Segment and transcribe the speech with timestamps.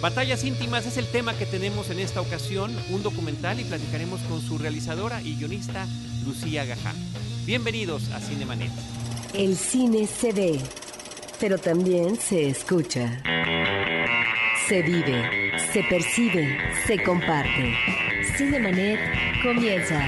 [0.00, 4.40] Batallas íntimas es el tema que tenemos en esta ocasión, un documental y platicaremos con
[4.40, 5.86] su realizadora y guionista
[6.24, 6.94] Lucía Gajá.
[7.44, 8.70] Bienvenidos a Cinemanet.
[9.34, 10.58] El cine se ve,
[11.38, 13.22] pero también se escucha.
[14.66, 16.56] Se vive, se percibe,
[16.86, 17.74] se comparte.
[18.38, 18.98] Cinemanet
[19.42, 20.02] comienza.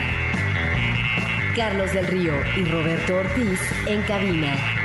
[1.54, 4.81] Carlos del Río y Roberto Ortiz en cabina.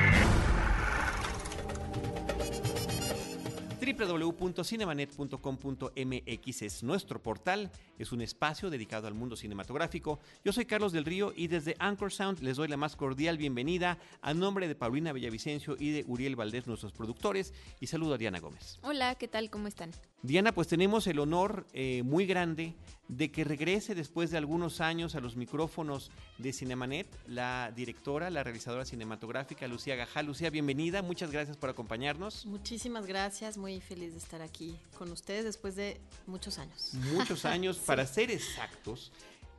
[4.32, 10.20] www.cinemanet.com.mx es nuestro portal, es un espacio dedicado al mundo cinematográfico.
[10.44, 13.98] Yo soy Carlos del Río y desde Anchor Sound les doy la más cordial bienvenida
[14.21, 18.40] a nombre de Paulina Villavicencio y de Uriel Valdés, nuestros productores, y saludo a Diana
[18.40, 18.80] Gómez.
[18.84, 19.49] Hola, ¿qué tal?
[19.49, 19.91] ¿Cómo están?
[20.23, 22.73] Diana, pues tenemos el honor eh, muy grande
[23.07, 28.43] de que regrese después de algunos años a los micrófonos de Cinemanet la directora, la
[28.43, 30.23] realizadora cinematográfica Lucía Gajá.
[30.23, 32.48] Lucía, bienvenida, muchas gracias por acompañarnos.
[32.48, 36.95] Muchísimas gracias, muy feliz de estar aquí con ustedes después de muchos años.
[37.13, 39.12] Muchos años, para ser exactos.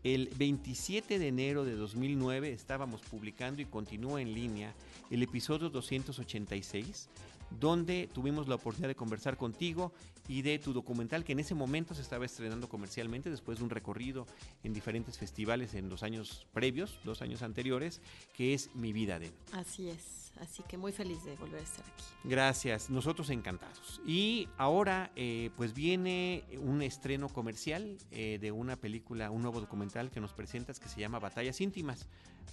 [0.03, 4.75] El 27 de enero de 2009 estábamos publicando y continúa en línea
[5.11, 7.09] el episodio 286
[7.51, 9.93] donde tuvimos la oportunidad de conversar contigo
[10.29, 13.71] y de tu documental que en ese momento se estaba estrenando comercialmente después de un
[13.71, 14.27] recorrido
[14.63, 18.01] en diferentes festivales en los años previos, dos años anteriores,
[18.35, 19.33] que es Mi vida de.
[19.53, 22.05] Así es, así que muy feliz de volver a estar aquí.
[22.25, 24.01] Gracias, nosotros encantados.
[24.07, 30.11] Y ahora eh, pues viene un estreno comercial eh, de una película, un nuevo documental
[30.11, 32.07] que nos presentas que se llama Batallas íntimas.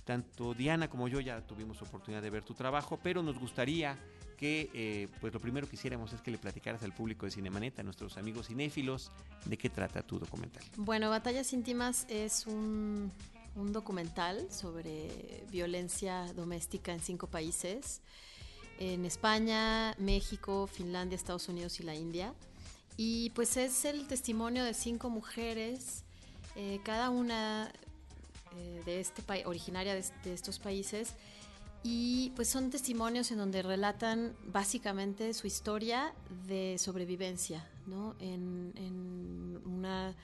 [0.04, 3.98] Tanto Diana como yo ya tuvimos oportunidad de ver tu trabajo, pero nos gustaría
[4.36, 7.80] que eh, pues lo primero que hiciéramos es que le platicaras al público de Cinemanet,
[7.80, 9.12] a nuestros amigos cinéfilos,
[9.46, 10.64] de qué trata tu documental.
[10.78, 13.12] Bueno, Batallas Íntimas es un,
[13.56, 18.02] un documental sobre violencia doméstica en cinco países,
[18.80, 22.34] en España, México, Finlandia, Estados Unidos y la India.
[22.98, 26.04] Y pues es el testimonio de cinco mujeres,
[26.56, 27.72] eh, cada una
[28.56, 31.14] eh, de este originaria de, de estos países,
[31.88, 36.16] y pues son testimonios en donde relatan básicamente su historia
[36.48, 38.16] de sobrevivencia, ¿no?
[38.20, 40.16] En, una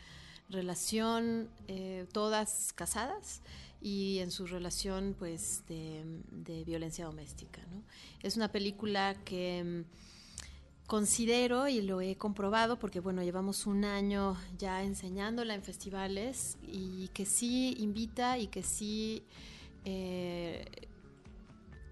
[0.52, 3.42] relación, eh, todas casadas,
[3.82, 7.82] y en su relación pues de, violencia doméstica, ¿no?
[8.22, 14.38] Es una película que mm, considero y lo he comprobado porque bueno llevamos un año
[14.58, 19.24] ya enseñándola en festivales y que sí invita y que sí
[19.84, 20.66] eh,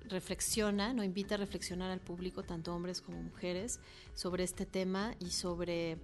[0.10, 3.80] reflexiona, no invita a reflexionar al público, tanto hombres como mujeres,
[4.14, 5.98] sobre este tema y sobre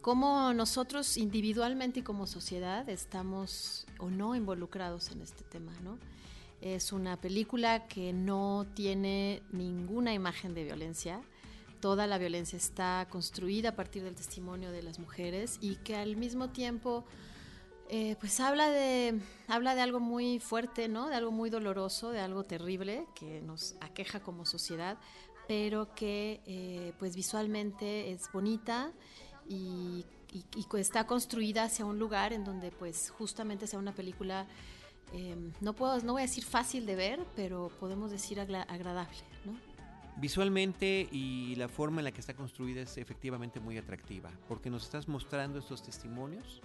[0.00, 5.98] cómo nosotros individualmente y como sociedad estamos o no involucrados en este tema, ¿no?
[6.60, 11.22] Es una película que no tiene ninguna imagen de violencia.
[11.80, 16.16] Toda la violencia está construida a partir del testimonio de las mujeres y que al
[16.16, 17.04] mismo tiempo
[17.88, 19.18] eh, pues habla de,
[19.48, 21.08] habla de algo muy fuerte, ¿no?
[21.08, 24.98] De algo muy doloroso, de algo terrible que nos aqueja como sociedad,
[25.48, 28.92] pero que eh, pues visualmente es bonita
[29.48, 30.04] y,
[30.78, 34.46] está construida hacia un lugar en donde pues justamente sea una película,
[35.12, 39.18] em, no, puedo, no voy a decir fácil de ver, pero podemos decir agradable.
[40.16, 44.84] Visualmente y la forma en la que está construida es efectivamente muy atractiva, porque nos
[44.84, 46.60] estás mostrando estos testimonios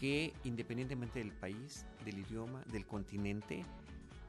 [0.00, 3.64] que independientemente del país, del idioma, del continente,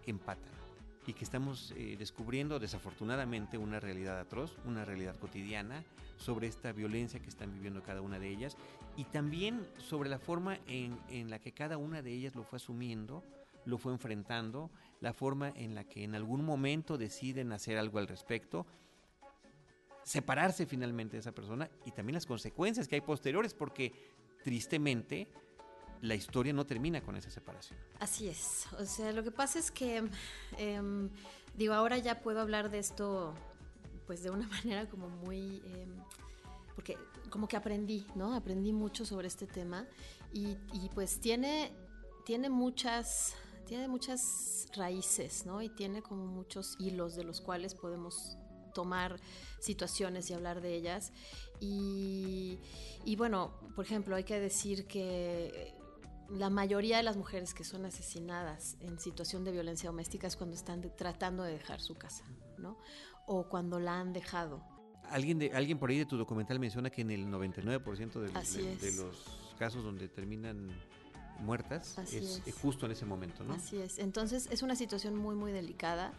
[0.05, 0.62] empatan
[1.05, 5.83] y que estamos eh, descubriendo desafortunadamente una realidad atroz, una realidad cotidiana
[6.17, 8.57] sobre esta violencia que están viviendo cada una de ellas
[8.95, 12.57] y también sobre la forma en, en la que cada una de ellas lo fue
[12.57, 13.23] asumiendo,
[13.65, 14.69] lo fue enfrentando,
[15.01, 18.65] la forma en la que en algún momento deciden hacer algo al respecto,
[20.03, 23.93] separarse finalmente de esa persona y también las consecuencias que hay posteriores, porque
[24.43, 25.27] tristemente
[26.03, 27.79] la historia no termina con esa separación.
[27.99, 28.67] Así es.
[28.77, 30.03] O sea, lo que pasa es que,
[30.57, 31.09] em,
[31.55, 33.33] digo, ahora ya puedo hablar de esto,
[34.05, 35.95] pues de una manera como muy, em,
[36.75, 36.97] porque
[37.29, 38.35] como que aprendí, ¿no?
[38.35, 39.87] Aprendí mucho sobre este tema
[40.33, 40.57] y,
[40.93, 41.71] pues tiene,
[42.25, 43.35] tiene muchas,
[43.65, 45.61] tiene muchas raíces, ¿no?
[45.61, 48.37] Y tiene como muchos hilos de los cuales podemos
[48.73, 49.19] tomar
[49.59, 51.13] situaciones y hablar de ellas.
[51.61, 52.59] Y,
[53.05, 55.73] y, bueno, por ejemplo, hay que decir que
[56.29, 60.55] la mayoría de las mujeres que son asesinadas en situación de violencia doméstica es cuando
[60.55, 62.25] están tratando de dejar su casa,
[62.57, 62.77] ¿no?
[63.25, 64.63] O cuando la han dejado.
[65.09, 68.91] Alguien, de, alguien por ahí de tu documental menciona que en el 99% de, de,
[68.93, 70.69] los casos donde terminan
[71.39, 73.53] muertas es, justo en ese momento, ¿no?
[73.53, 73.99] Así es.
[73.99, 76.13] Entonces es una situación muy, muy delicada.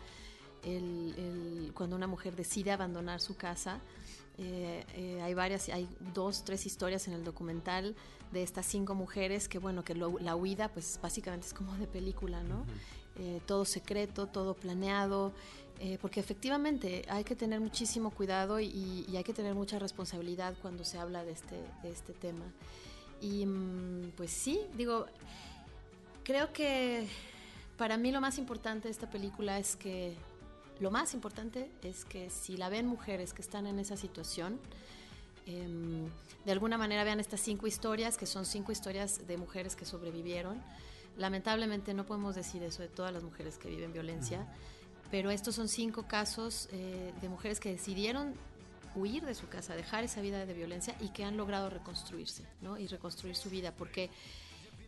[0.62, 3.80] El, cuando una mujer decide abandonar su casa
[4.36, 7.94] Eh, eh, hay varias, hay dos, tres historias en el documental
[8.34, 12.42] de estas cinco mujeres que, bueno, que la huida, pues básicamente es como de película,
[12.42, 12.66] ¿no?
[13.18, 15.32] Eh, todo secreto, todo planeado,
[16.00, 20.98] porque efectivamente hay que tener muchísimo cuidado y, hay que tener mucha responsabilidad cuando se
[20.98, 22.44] habla de este, de este tema.
[23.20, 25.06] Y mm, pues sí, digo,
[26.24, 27.06] creo que
[27.76, 30.14] para mí lo más importante de esta película es que
[30.80, 34.58] lo más importante es que si la ven mujeres que están en esa situación,
[35.46, 36.08] em,
[36.44, 40.62] de alguna manera vean estas cinco historias, que son cinco historias de mujeres que sobrevivieron.
[41.16, 44.46] Lamentablemente no podemos decir eso de todas las mujeres que viven violencia,
[45.10, 48.34] pero estos son cinco casos eh, de mujeres que decidieron
[48.96, 52.78] huir de su casa, dejar esa vida de violencia y que han logrado reconstruirse, ¿no?
[52.78, 54.10] Y reconstruir su vida, porque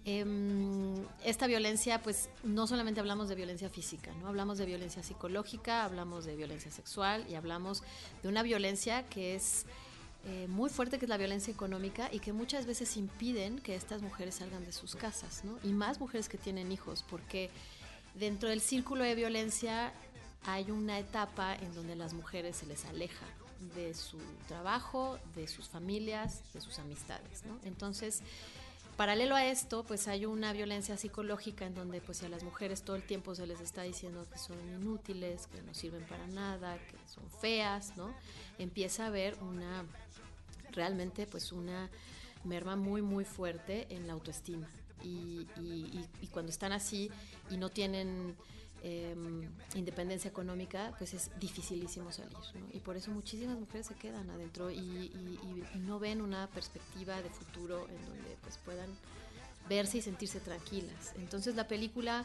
[0.09, 4.29] Em, esta violencia, pues no solamente hablamos de violencia física, ¿no?
[4.29, 7.82] Hablamos de violencia psicológica, hablamos de violencia sexual y hablamos
[8.23, 9.67] de una violencia que es
[10.28, 14.02] eh, muy fuerte, que es la violencia económica y que muchas veces impiden que estas
[14.02, 15.56] mujeres salgan de sus casas, ¿no?
[15.62, 17.49] Y más mujeres que tienen hijos, porque
[18.17, 19.93] dentro del círculo de violencia
[20.44, 23.26] hay una etapa en donde las mujeres se les aleja
[23.76, 24.19] de su
[24.49, 27.58] trabajo, de sus familias, de sus amistades, ¿no?
[27.64, 28.23] Entonces,
[28.96, 32.96] Paralelo a esto, pues hay una violencia psicológica en donde pues a las mujeres todo
[32.96, 36.96] el tiempo se les está diciendo que son inútiles, que no sirven para nada, que
[37.06, 38.14] son feas, ¿no?
[38.58, 39.84] Empieza a haber una
[40.72, 41.90] realmente pues una
[42.44, 44.69] merma muy muy fuerte en la autoestima
[45.02, 45.46] y,
[46.22, 47.10] y cuando están así
[47.50, 48.34] y no tienen
[48.88, 52.37] Em, independencia económica, pues es dificilísimo salir.
[52.73, 55.11] Y por eso muchísimas mujeres se quedan adentro y,
[55.75, 58.88] no ven una perspectiva de futuro en donde pues puedan
[59.69, 61.15] verse y sentirse tranquilas.
[61.17, 62.25] Entonces la película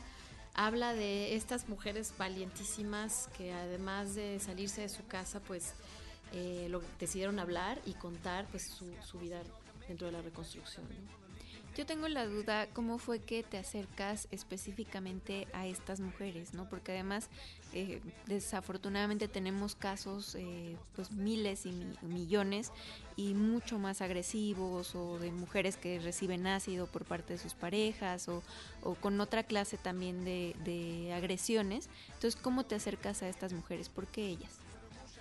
[0.54, 5.74] habla de estas mujeres valientísimas que además de salirse de su casa, pues
[6.32, 8.72] eh, decidieron hablar y contar pues
[9.02, 9.42] su vida
[9.88, 10.86] dentro de la reconstrucción.
[11.78, 16.54] Yo tengo la duda, ¿cómo fue que te acercas específicamente a estas mujeres?
[16.54, 16.68] ¿no?
[16.68, 17.30] Porque además,
[17.72, 21.72] eh, desafortunadamente tenemos casos, eh, pues miles y
[22.02, 22.74] millones,
[23.16, 28.28] y mucho más agresivos, o de mujeres que reciben ácido por parte de sus parejas,
[28.28, 28.44] o,
[29.00, 31.90] con otra clase también de, de agresiones.
[32.08, 33.88] Entonces, ¿cómo te acercas a estas mujeres?
[33.88, 34.52] ¿Por qué ellas?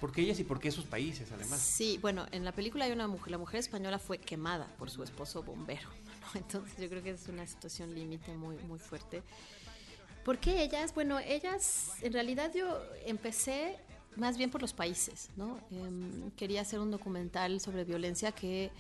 [0.01, 1.61] ¿Por qué ellas y por qué esos países, además?
[1.61, 5.03] Sí, bueno, en la película hay una mujer, la mujer española fue quemada por su
[5.05, 5.89] esposo bombero.
[6.35, 9.23] Entonces yo creo que es una situación límite muy, muy fuerte.
[10.25, 10.95] ¿Por qué ellas?
[10.95, 13.79] Bueno, ellas, en realidad yo empecé
[14.17, 15.59] más bien por los países, ¿no?
[15.71, 18.71] Em, quería hacer un documental sobre violencia que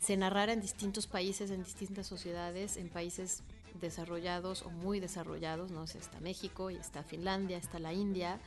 [0.00, 3.42] se narrara en distintos países, en distintas sociedades, en países
[3.80, 5.84] desarrollados o muy desarrollados, ¿no?
[5.84, 8.40] está México y está Finlandia, está la India,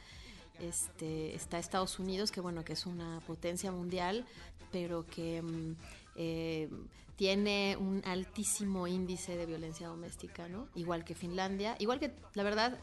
[0.59, 4.25] este, está Estados Unidos, que bueno, que es una potencia mundial,
[4.71, 5.75] pero que em,
[6.15, 6.69] eh,
[7.17, 10.69] tiene un altísimo índice de violencia doméstica, ¿no?
[10.75, 12.77] Igual que Finlandia, igual que, la verdad,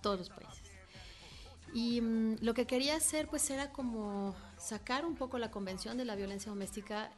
[0.00, 0.70] todos los países.
[1.74, 6.06] Y mm, lo que quería hacer, pues, era como sacar un poco la convención de
[6.06, 7.10] la violencia doméstica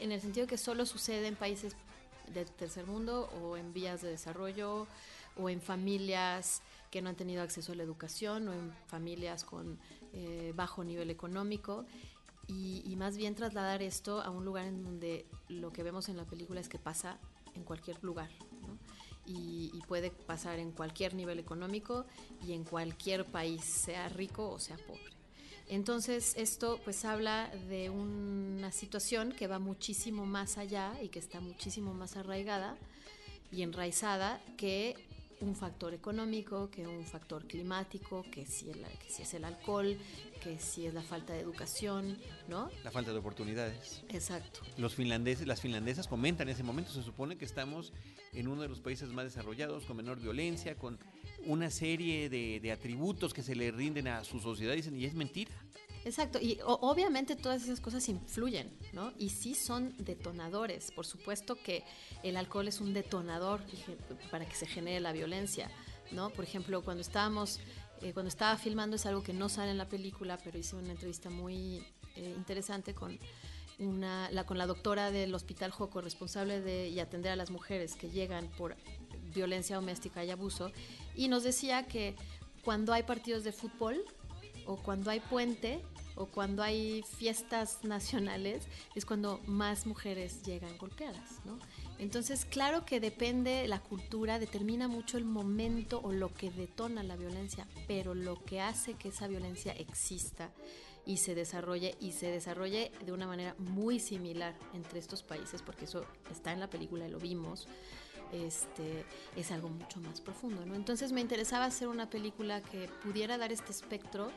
[0.00, 1.76] en el sentido que solo sucede en países
[2.34, 4.88] del tercer mundo o en vías de desarrollo
[5.36, 9.78] o en familias que no han tenido acceso a la educación o en familias con
[10.12, 11.86] eh, bajo nivel económico
[12.52, 16.24] y, más bien trasladar esto a un lugar en donde lo que vemos en la
[16.24, 17.18] película es que pasa
[17.54, 18.30] en cualquier lugar.
[19.26, 22.06] Y, puede pasar en cualquier nivel económico
[22.46, 25.12] y en cualquier país, sea rico o sea pobre.
[25.68, 31.40] Entonces esto pues habla de una situación que va muchísimo más allá y que está
[31.40, 32.76] muchísimo más arraigada
[33.50, 34.96] y enraizada que
[35.42, 39.98] un factor económico, que un factor climático, que si, que si es el alcohol,
[40.42, 42.16] que si es la falta de educación,
[42.48, 42.70] ¿no?
[42.84, 44.02] La falta de oportunidades.
[44.08, 44.60] Exacto.
[44.78, 47.92] Los finlandeses, las finlandesas comentan en ese momento, se supone que estamos
[48.32, 50.98] en uno de los países más desarrollados, con menor violencia, con
[51.44, 55.14] una serie de, de atributos que se le rinden a su sociedad, dicen, y es
[55.14, 55.52] mentira.
[56.04, 59.12] Exacto, y obviamente todas esas cosas influyen, ¿no?
[59.18, 60.90] Y sí son detonadores.
[60.90, 61.84] Por supuesto que
[62.24, 63.60] el alcohol es un detonador
[64.30, 65.70] para que se genere la violencia,
[66.10, 66.30] ¿no?
[66.30, 67.60] Por ejemplo, cuando estábamos,
[68.00, 70.90] eh, cuando estaba filmando es algo que no sale en la película, pero hice una
[70.90, 71.84] entrevista muy
[72.16, 73.18] eh, interesante con
[73.78, 77.94] una, la, con la doctora del Hospital Joco, responsable de y atender a las mujeres
[77.94, 78.76] que llegan por
[79.32, 80.72] violencia doméstica y abuso,
[81.14, 82.16] y nos decía que
[82.64, 84.04] cuando hay partidos de fútbol
[84.66, 85.82] o cuando hay puente,
[86.16, 91.58] o cuando hay fiestas nacionales es cuando más mujeres llegan golpeadas, ¿no?
[91.98, 97.16] Entonces, claro que depende, la cultura determina mucho el momento o lo que detona la
[97.16, 100.50] violencia, pero lo que hace que esa violencia exista
[101.04, 105.84] y se desarrolle y se desarrolle de una manera muy similar entre estos países, porque
[105.84, 107.68] eso está en la película y lo vimos.
[108.32, 109.04] Este,
[109.36, 110.74] es algo mucho más profundo, ¿no?
[110.74, 114.30] Entonces me interesaba hacer una película que pudiera dar este espectro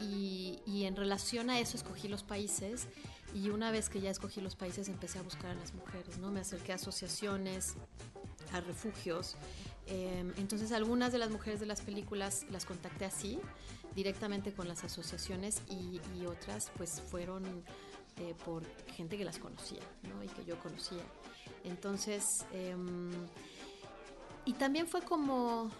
[0.00, 2.86] y, en relación a eso escogí los países
[3.34, 6.30] y una vez que ya escogí los países empecé a buscar a las mujeres, ¿no?
[6.30, 7.74] Me acerqué a asociaciones,
[8.52, 9.36] a refugios.
[9.86, 13.40] Eh, entonces algunas de las mujeres de las películas las contacté así,
[13.94, 17.44] directamente con las asociaciones y, otras pues fueron
[18.18, 20.22] eh, por gente que las conocía ¿no?
[20.22, 21.02] y que yo conocía.
[21.64, 22.76] Entonces, eh,
[24.46, 25.70] y también fue como,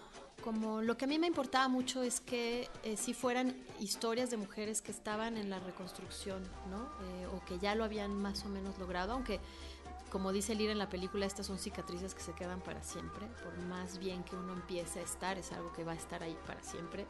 [0.47, 4.37] como lo que a mí me importaba mucho es que eh, si fueran historias de
[4.37, 6.85] mujeres que estaban en la reconstrucción, ¿no?
[6.85, 9.41] Eh, o que ya lo habían más o menos logrado, aunque
[10.09, 13.59] como dice Lira en la película, estas son cicatrices que se quedan para siempre, por
[13.67, 16.63] más bien que uno empiece a estar, es algo que va a estar ahí para
[16.63, 17.07] siempre,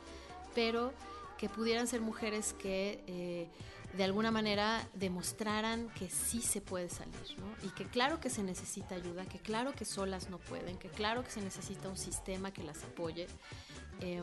[0.55, 0.95] pero
[1.39, 3.49] que pudieran ser mujeres que eh,
[3.97, 7.67] de alguna manera demostraran que sí se puede salir, ¿no?
[7.67, 11.23] Y que claro que se necesita ayuda, que claro que solas no pueden, que claro
[11.25, 13.27] que se necesita un sistema que las apoye,
[14.01, 14.23] eh,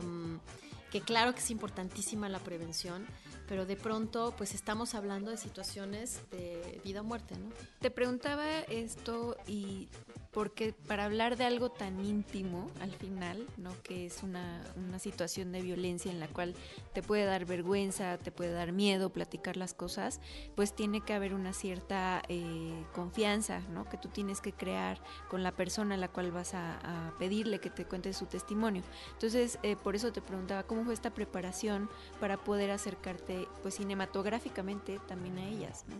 [0.90, 3.04] que claro que es importantísima la prevención,
[3.48, 7.50] pero de pronto pues estamos hablando de situaciones de vida o muerte, ¿no?
[7.80, 9.88] Te preguntaba esto y
[10.34, 13.70] porque para hablar de algo tan íntimo al final, ¿no?
[13.84, 16.54] que es una, una, situación de violencia en la cual
[16.92, 20.20] te puede dar vergüenza, te puede dar miedo platicar las cosas,
[20.56, 23.88] pues tiene que haber una cierta eh, confianza ¿no?
[23.88, 27.70] que tú tienes que crear con la persona a la cual vas a, pedirle que
[27.70, 28.82] te cuente su testimonio.
[29.12, 31.88] Entonces, eh, por eso te preguntaba cómo fue esta preparación
[32.18, 35.84] para poder acercarte pues cinematográficamente también a ellas.
[35.88, 35.96] ¿no?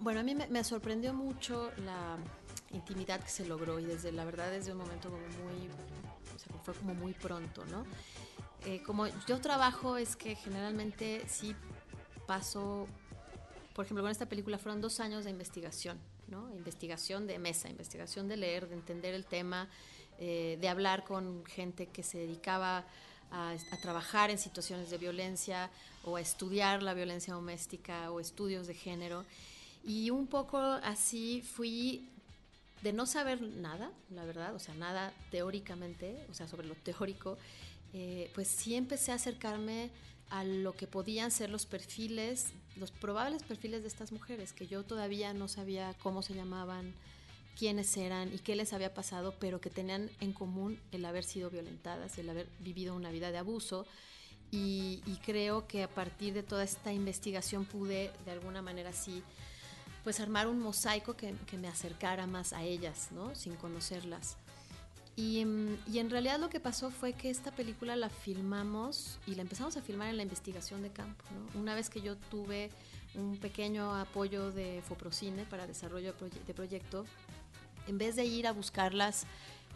[0.00, 2.18] Bueno, a mí me sorprendió mucho la
[2.74, 5.68] intimidad que se logró y desde la verdad desde un momento como muy,
[6.62, 7.84] fue como muy pronto, ¿no?
[8.66, 11.54] Eh, como yo trabajo es que generalmente sí
[12.26, 12.86] paso,
[13.74, 16.50] por ejemplo, con esta película fueron dos años de investigación, ¿no?
[16.54, 19.68] Investigación de mesa, investigación de leer, de entender el tema,
[20.18, 22.86] eh, de hablar con gente que se dedicaba
[23.30, 25.70] a, trabajar en situaciones de violencia
[26.04, 29.24] o a estudiar la violencia doméstica o estudios de género.
[29.84, 32.08] Y un poco así fui
[32.82, 37.38] de no saber nada, la verdad, o sea, nada teóricamente, o sea, sobre lo teórico,
[37.92, 39.90] eh, pues sí empecé a acercarme
[40.30, 44.82] a lo que podían ser los perfiles, los probables perfiles de estas mujeres, que yo
[44.82, 46.94] todavía no sabía cómo se llamaban,
[47.56, 51.50] quiénes eran y qué les había pasado, pero que tenían en común el haber sido
[51.50, 53.86] violentadas, el haber vivido una vida de abuso.
[54.50, 59.22] Y, y creo que a partir de toda esta investigación pude, de alguna manera, sí,
[60.04, 63.34] pues armar un mosaico que, que, me acercara más a ellas, ¿no?
[63.34, 64.36] Sin conocerlas.
[65.16, 65.44] Y,
[65.86, 69.76] y, en realidad lo que pasó fue que esta película la filmamos y la empezamos
[69.76, 71.60] a filmar en la investigación de campo, ¿no?
[71.60, 72.70] Una vez que yo tuve
[73.14, 77.06] un pequeño apoyo de Foprocine para desarrollo de, proye de proyecto,
[77.86, 79.24] en vez de ir a buscarlas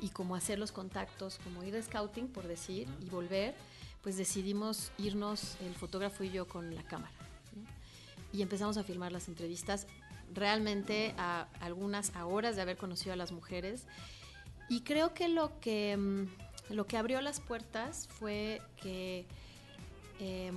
[0.00, 3.54] y como hacer los contactos, como ir de scouting, por decir, y volver,
[4.02, 7.12] pues decidimos irnos el fotógrafo y yo con la cámara.
[7.54, 7.62] ¿no?
[8.32, 9.86] Y empezamos a filmar las entrevistas
[10.34, 13.86] realmente a algunas horas de haber conocido a las mujeres.
[14.68, 19.26] Y creo que lo que, mm, lo que abrió las puertas fue que,
[20.20, 20.52] eh,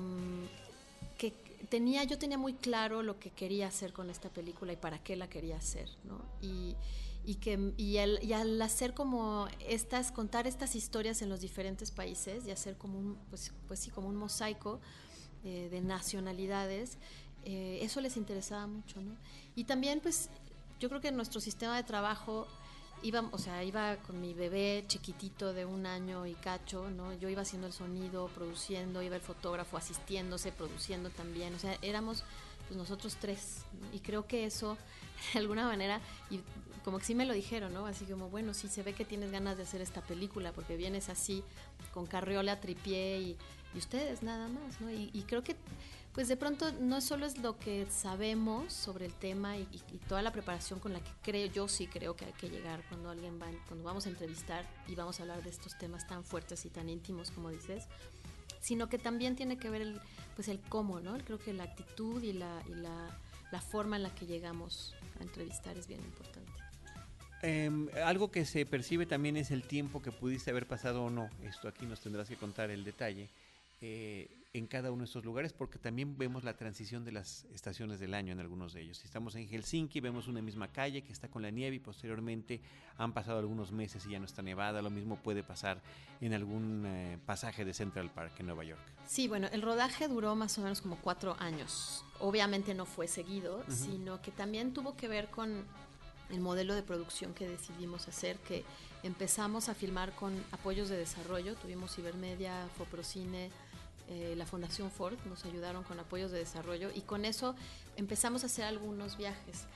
[1.18, 1.32] que
[1.70, 5.16] tenía, yo tenía muy claro lo que quería hacer con esta película y para qué
[5.16, 6.20] la quería hacer, ¿no?
[6.42, 6.76] Y,
[7.24, 12.52] y que y al, hacer como estas contar estas historias en los diferentes países y
[12.52, 14.80] hacer como un pues, pues sí como un mosaico
[15.44, 16.98] eh, de nacionalidades
[17.46, 19.16] eh, eso les interesaba mucho, ¿no?
[19.56, 20.30] Y también, pues,
[20.80, 22.48] yo creo que nuestro sistema de trabajo
[23.04, 27.14] iba, o sea, iba con mi bebé chiquitito de un año y cacho, ¿no?
[27.14, 32.24] Yo iba haciendo el sonido, produciendo, iba el fotógrafo asistiéndose, produciendo también, o sea, éramos
[32.68, 33.96] pues nosotros tres, ¿no?
[33.96, 34.78] y creo que eso,
[35.34, 36.40] de alguna manera, y
[36.86, 37.86] como que sí me lo dijeron, ¿no?
[37.86, 41.10] Así como, bueno, sí se ve que tienes ganas de hacer esta película, porque vienes
[41.10, 41.44] así,
[41.94, 43.38] con carriola, tripié y,
[43.76, 44.92] ustedes nada más, ¿no?
[44.92, 45.56] Y creo que
[46.14, 50.22] pues de pronto no solo es lo que sabemos sobre el tema y, y, toda
[50.22, 53.40] la preparación con la que creo, yo sí creo que hay que llegar cuando alguien
[53.42, 56.70] va, cuando vamos a entrevistar y vamos a hablar de estos temas tan fuertes y
[56.70, 57.88] tan íntimos como dices,
[58.60, 60.02] sino que también tiene que ver el,
[60.36, 61.18] pues el cómo, ¿no?
[61.20, 63.20] Creo que la actitud y la, y la,
[63.52, 66.52] la forma en la que llegamos a entrevistar es bien importante.
[67.44, 67.72] Eh,
[68.06, 71.30] algo que se percibe también es el tiempo que pudiste haber pasado o no.
[71.44, 73.30] Esto aquí nos tendrás que contar el detalle
[73.82, 78.00] eh, en cada uno de estos lugares porque también vemos la transición de las estaciones
[78.00, 78.98] del año en algunos de ellos.
[78.98, 82.62] Si estamos en Helsinki, vemos una misma calle que está con la nieve y posteriormente
[82.98, 84.82] han pasado algunos meses y ya no está nevada.
[84.82, 85.82] Lo mismo puede pasar
[86.20, 88.82] en algún eh, pasaje de Central Park en Nueva York.
[89.08, 92.04] Sí, bueno, el rodaje duró más o menos como cuatro años.
[92.20, 95.64] Obviamente no fue seguido, sino que también tuvo que ver con
[96.30, 98.64] el modelo de producción que decidimos hacer, que
[99.04, 101.56] empezamos a filmar con apoyos de desarrollo.
[101.56, 103.50] Tuvimos Ibermedia, Foprocine,
[104.12, 107.56] eh, la Fundación Ford nos ayudaron con apoyos de desarrollo y con eso
[107.96, 109.68] empezamos a hacer algunos viajes.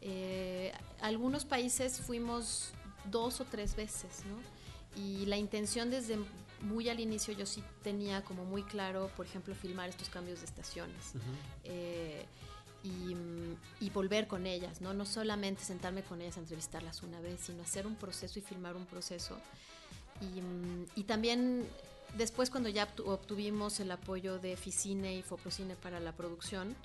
[0.00, 0.72] Eh,
[1.02, 2.72] algunos países fuimos
[3.10, 4.38] dos o tres veces, ¿no?
[5.02, 6.18] Y la intención desde
[6.62, 10.46] muy al inicio yo sí tenía como muy claro, por ejemplo, filmar estos cambios de
[10.46, 11.12] estaciones.
[11.64, 12.24] Eh,
[12.84, 14.94] y, volver con ellas, ¿no?
[14.94, 18.74] No solamente sentarme con ellas a entrevistarlas una vez, sino hacer un proceso y filmar
[18.74, 19.36] un proceso.
[20.22, 21.68] Y, y también
[22.16, 26.76] Después, cuando ya obtuvimos el apoyo de Ficine y Foprocine para la producción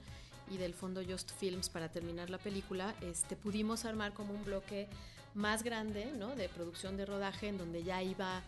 [0.49, 4.87] y del fondo Just Films para terminar la película, este, pudimos armar como un bloque
[5.33, 6.35] más grande ¿no?
[6.35, 8.41] de producción de rodaje en donde ya iba,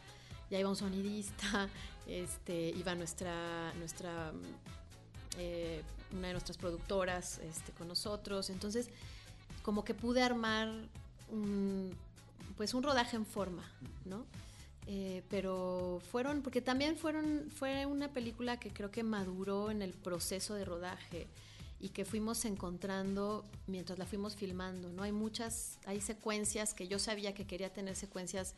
[0.50, 1.67] ya iba un sonidista,
[2.07, 4.31] este, iba nuestra, nuestra
[5.38, 8.50] eh, una de nuestras productoras este, con nosotros.
[8.50, 8.89] Entonces,
[9.63, 10.69] como que pude armar
[11.29, 11.93] un,
[12.57, 13.69] pues un rodaje en forma,
[14.05, 14.25] ¿no?
[14.91, 19.93] Eh, pero fueron, porque también fueron, fue una película que creo que maduró en el
[19.93, 21.27] proceso de rodaje
[21.79, 25.03] y que fuimos encontrando mientras la fuimos filmando, ¿no?
[25.03, 28.55] Hay muchas, hay secuencias que yo sabía que quería tener secuencias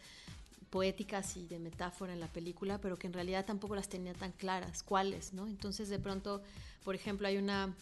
[0.69, 4.31] poéticas y de metáfora en la película, pero que en realidad tampoco las tenía tan
[4.31, 5.47] claras, cuáles, ¿no?
[5.47, 6.41] Entonces de pronto,
[6.85, 7.75] por ejemplo, hay una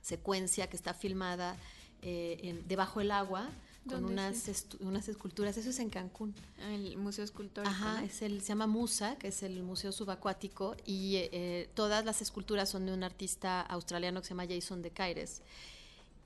[0.00, 1.56] secuencia que está filmada
[2.02, 3.50] eh, en, debajo del agua,
[3.88, 5.56] con unas, unas esculturas.
[5.56, 6.34] Eso es en Cancún.
[6.58, 7.70] El Museo Escultórico.
[7.70, 12.22] Ajá, es el, se llama Musa, que es el Museo Subacuático, y eh, todas las
[12.22, 15.42] esculturas son de un artista australiano que se llama Jason de Caires.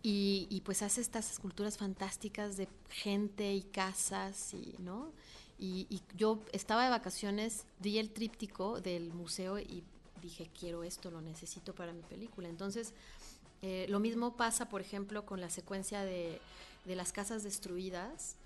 [0.03, 5.11] Y, y, pues hace estas esculturas fantásticas de gente y casas, y, ¿no?
[5.59, 9.83] Y, y yo estaba de vacaciones, di el tríptico del museo y
[10.21, 12.49] dije, quiero esto, lo necesito para mi película.
[12.49, 12.93] Entonces,
[13.63, 16.41] eh, lo mismo pasa, por ejemplo, con la secuencia de
[16.85, 18.37] de las casas destruidas.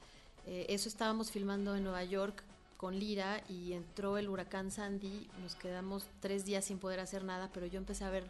[0.46, 2.42] Eh, eso estábamos filmando en Nueva York
[2.76, 7.50] con Lira y entró el huracán Sandy, nos quedamos tres días sin poder hacer nada,
[7.52, 8.24] pero yo empecé a ver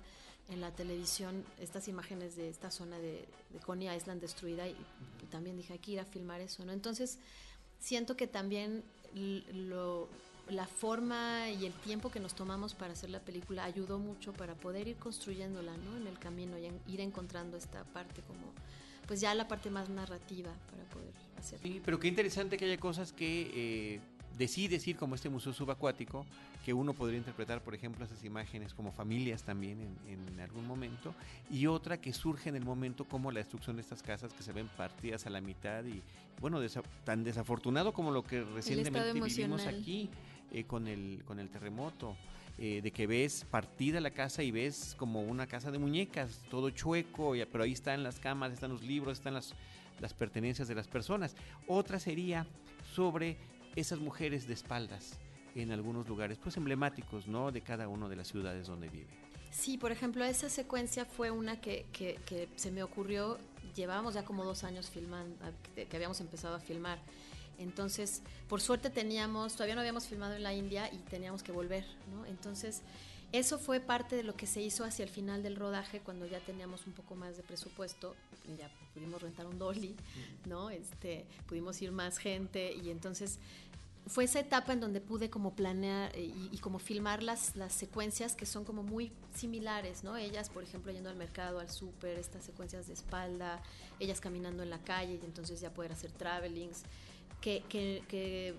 [0.48, 3.28] en la televisión estas imágenes de esta zona de,
[3.66, 4.76] Coney Island destruida y,
[5.30, 6.72] también dije, hay que ir a filmar eso, ¿no?
[6.72, 7.18] Entonces,
[7.78, 8.82] siento que también
[9.52, 10.08] lo,
[10.48, 14.54] la forma y el tiempo que nos tomamos para hacer la película ayudó mucho para
[14.54, 15.96] poder ir construyéndola, ¿no?
[15.98, 18.52] En el camino y ir encontrando esta parte como
[19.08, 21.66] pues ya la parte más narrativa para poder hacerlo.
[21.66, 24.00] Sí, pero qué interesante que haya cosas que eh,
[24.36, 26.26] decides ir como este museo subacuático,
[26.64, 31.14] que uno podría interpretar, por ejemplo, esas imágenes como familias también en, algún momento,
[31.50, 34.52] y otra que surge en el momento como la destrucción de estas casas que se
[34.52, 36.02] ven partidas a la mitad y,
[36.40, 36.60] bueno,
[37.04, 40.10] tan desafortunado como lo que recientemente vivimos aquí
[40.52, 42.14] eh, con, el, con el terremoto.
[42.60, 46.70] Eh, de que ves partida la casa y ves como una casa de muñecas, todo
[46.70, 49.54] chueco, pero ahí están las camas, están los libros, están las,
[50.00, 51.36] las pertenencias de las personas.
[51.68, 52.48] Otra sería
[52.92, 53.36] sobre
[53.76, 55.20] esas mujeres de espaldas
[55.54, 57.52] en algunos lugares, pues emblemáticos, ¿no?
[57.52, 59.06] De cada una de las ciudades donde vive.
[59.52, 63.38] Sí, por ejemplo, esa secuencia fue una que, que se me ocurrió,
[63.76, 65.36] llevábamos ya como dos años filmando,
[65.74, 66.98] que habíamos empezado a filmar.
[67.58, 71.84] Entonces, por suerte teníamos, todavía no habíamos filmado en la India y teníamos que volver,
[72.12, 72.24] ¿no?
[72.26, 72.82] Entonces,
[73.32, 76.40] eso fue parte de lo que se hizo hacia el final del rodaje, cuando ya
[76.40, 78.16] teníamos un poco más de presupuesto,
[78.56, 79.94] ya pudimos rentar un dolly,
[80.46, 80.70] ¿no?
[80.70, 83.38] Este, pudimos ir más gente y entonces
[84.08, 88.46] fue esa etapa en donde pude como planear y, como filmar las, las secuencias que
[88.46, 90.16] son como muy similares, ¿no?
[90.16, 93.62] Ellas, por ejemplo, yendo al mercado, al súper, estas secuencias de espalda,
[94.00, 96.84] ellas caminando en la calle y entonces ya poder hacer travelings
[97.40, 98.54] que, que,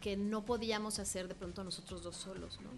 [0.00, 2.70] que, no podíamos hacer de pronto nosotros dos solos, ¿no?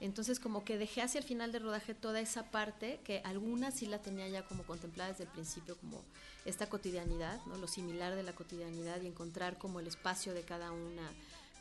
[0.00, 3.86] Entonces como que dejé hacia el final del rodaje toda esa parte, que algunas sí
[3.86, 6.02] la tenía ya como contemplada desde el principio, como
[6.44, 7.56] esta cotidianidad, ¿no?
[7.56, 11.10] Lo similar de la cotidianidad y encontrar como el espacio de cada una.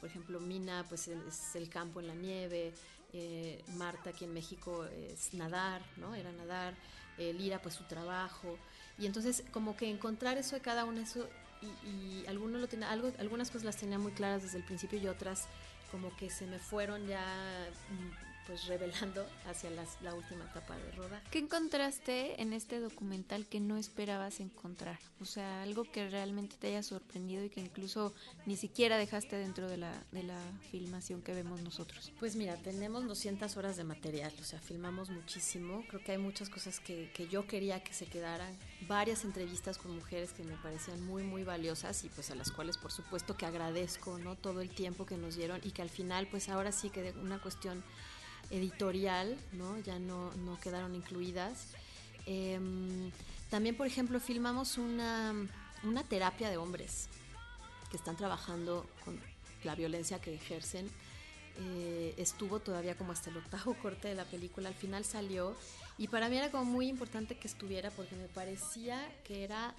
[0.01, 2.73] Por ejemplo, Mina pues es el campo en la nieve,
[3.13, 6.15] eh, Marta aquí en México es nadar, ¿no?
[6.15, 6.75] Era nadar,
[7.17, 8.57] eh, Lira pues su trabajo.
[8.97, 11.27] Y entonces como que encontrar eso de cada una, eso
[11.83, 15.07] y, algunos lo tenía, algo, algunas cosas las tenía muy claras desde el principio y
[15.07, 15.47] otras
[15.91, 17.23] como que se me fueron ya
[18.45, 21.25] pues revelando hacia las- la última etapa de rodaje.
[21.31, 24.99] ¿Qué encontraste en este documental que no esperabas encontrar?
[25.19, 28.13] O sea, algo que realmente te haya sorprendido y que incluso
[28.45, 30.39] ni siquiera dejaste dentro de la, de la
[30.71, 32.11] filmación que vemos nosotros.
[32.19, 35.83] Pues mira, tenemos 200 horas de material, o sea, filmamos muchísimo.
[35.87, 38.55] Creo que hay muchas cosas que, que yo quería que se quedaran.
[38.87, 42.77] Varias entrevistas con mujeres que me parecían muy, muy valiosas y pues a las cuales
[42.77, 44.35] por supuesto que agradezco, ¿no?
[44.35, 47.11] Todo el tiempo que nos dieron y que al final pues ahora sí que de
[47.19, 47.83] una cuestión
[48.51, 49.79] editorial, ¿no?
[49.79, 51.67] Ya no, no quedaron incluidas.
[52.25, 53.11] Em,
[53.49, 55.33] también, por ejemplo, filmamos una,
[55.83, 57.07] una terapia de hombres
[57.89, 59.19] que están trabajando con
[59.63, 60.89] la violencia que ejercen.
[61.57, 65.55] Eh, estuvo todavía como hasta el octavo corte de la película, al final salió
[65.97, 69.73] y para mí era como muy importante que estuviera porque me parecía que era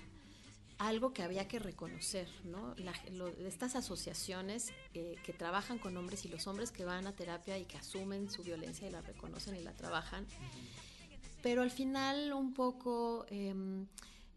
[0.79, 2.75] algo que había que reconocer, ¿no?
[2.77, 7.13] La- lo- estas asociaciones eh, que trabajan con hombres y los hombres que van a
[7.13, 10.27] terapia y que asumen su violencia y la reconocen y la trabajan,
[11.43, 13.87] pero al final un poco em,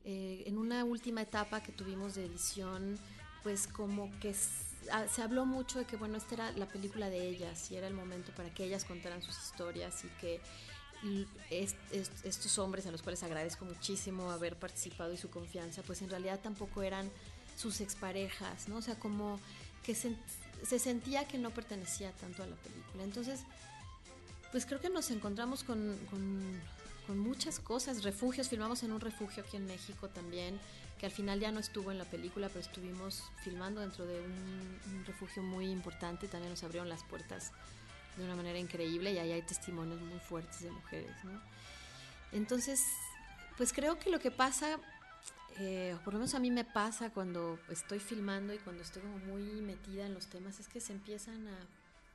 [0.06, 2.98] eh, en una última etapa que tuvimos de edición,
[3.44, 7.70] pues como que se habló mucho de que bueno, esta era la película de ellas
[7.72, 10.40] y era el momento para que ellas contaran sus historias y que
[11.50, 16.02] est- est- estos hombres a los cuales agradezco muchísimo haber participado y su confianza, pues
[16.02, 17.10] en realidad tampoco eran
[17.58, 18.78] sus exparejas, ¿no?
[18.78, 19.40] O sea, como
[19.84, 20.16] que se,
[20.68, 23.04] se sentía que no pertenecía tanto a la película.
[23.04, 23.42] Entonces,
[24.52, 26.62] pues creo que nos encontramos con, con-
[27.08, 30.60] con muchas cosas, refugios, filmamos en un refugio aquí en México también,
[31.00, 34.80] que al final ya no estuvo en la película, pero estuvimos filmando dentro de un,
[34.94, 37.52] un refugio muy importante, también nos abrieron las puertas
[38.20, 41.16] de una manera increíble y ahí hay testimonios muy fuertes de mujeres.
[42.32, 42.86] Entonces,
[43.58, 44.80] pues creo que lo que pasa,
[45.58, 49.18] eh, por lo menos a mí me pasa cuando estoy filmando y cuando estoy como
[49.20, 51.58] muy metida en los temas, es que se empiezan a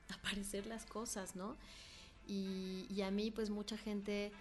[0.15, 1.57] aparecer las cosas, ¿no?
[2.27, 4.31] Y, a mí, pues mucha gente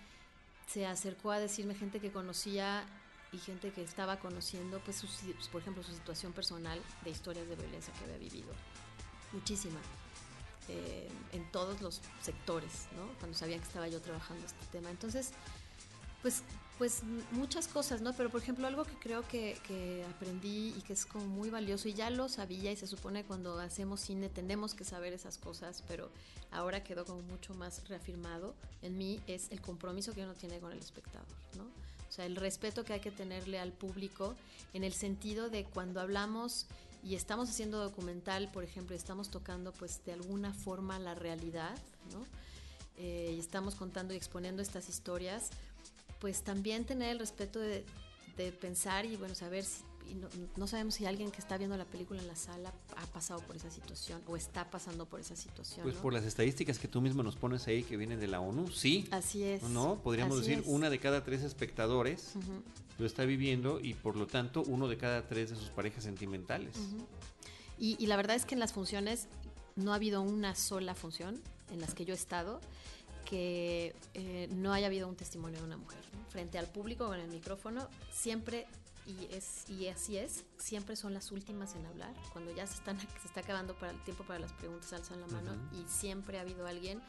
[0.67, 2.87] se acercó a decirme, gente que conocía
[3.31, 5.05] y gente que estaba conociendo, pues,
[5.53, 8.55] por ejemplo, su situación personal de historias de violencia que había vivido.
[9.33, 9.81] Muchísima.
[10.69, 13.07] Eh, en todos los sectores, ¿no?
[13.19, 14.91] Cuando sabían que estaba yo trabajando este tema.
[14.91, 15.33] Entonces,
[16.23, 16.43] pues,
[16.79, 18.15] pues muchas cosas, ¿no?
[18.15, 21.89] Pero por ejemplo, algo que creo que, que aprendí y que es como muy valioso,
[21.89, 25.85] y ya lo sabía, y se supone cuando hacemos cine tenemos que saber esas cosas,
[25.87, 26.11] pero
[26.51, 30.73] ahora quedó como mucho más reafirmado en mí, es el compromiso que uno tiene con
[30.73, 31.65] el espectador, ¿no?
[31.65, 34.37] O sea, el respeto que hay que tenerle al público
[34.73, 36.67] en el sentido de cuando hablamos
[37.05, 41.77] y estamos haciendo documental, por ejemplo, y estamos tocando pues de alguna forma la realidad,
[42.13, 42.25] ¿no?
[42.97, 45.51] Eh, y estamos contando y exponiendo estas historias,
[46.21, 47.85] pues también tener el respeto de,
[48.37, 51.77] de pensar y bueno, saber si, y no, no sabemos si alguien que está viendo
[51.77, 55.37] la película en la sala ha pasado por esa situación o está pasando por esa
[55.37, 55.83] situación.
[55.83, 56.03] Pues ¿no?
[56.03, 59.09] por las estadísticas que tú mismo nos pones ahí que vienen de la ONU, sí.
[59.11, 59.63] Así es.
[59.63, 60.01] ¿No?
[60.03, 60.71] Podríamos así decir es.
[60.71, 62.63] una de cada tres espectadores Ujú.
[62.99, 66.77] Lo está viviendo y por lo tanto uno de cada tres de sus parejas sentimentales.
[67.79, 69.29] Y, y la verdad es que en las funciones
[69.77, 71.41] no ha habido una sola función
[71.73, 72.61] en las que yo he estado
[73.25, 76.01] que eh, no haya habido un testimonio de una mujer.
[76.13, 76.25] ¿no?
[76.31, 78.67] Frente al público con el micrófono, siempre,
[79.07, 82.15] y, es, y así es, siempre son las últimas en hablar.
[82.33, 85.27] Cuando ya se, están, se está acabando para el tiempo para las preguntas, alzan la
[85.29, 87.01] mano y siempre ha habido alguien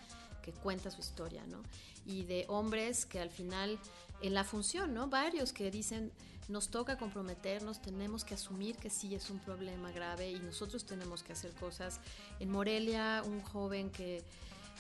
[0.42, 1.62] que cuenta su historia, ¿no?
[2.06, 3.80] Y de hombres que al final,
[4.22, 5.08] en la función, ¿no?
[5.08, 6.12] Varios que dicen,
[6.48, 11.24] nos toca comprometernos, tenemos que asumir que sí es un problema grave y nosotros tenemos
[11.24, 12.00] que hacer cosas.
[12.40, 14.24] En Morelia, un joven que,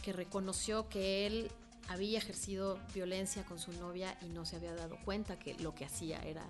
[0.03, 1.51] que reconoció que él
[1.87, 5.85] había ejercido violencia con su novia y no se había dado cuenta que lo que
[5.85, 6.43] hacía era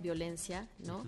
[0.00, 1.04] violencia, ¿no?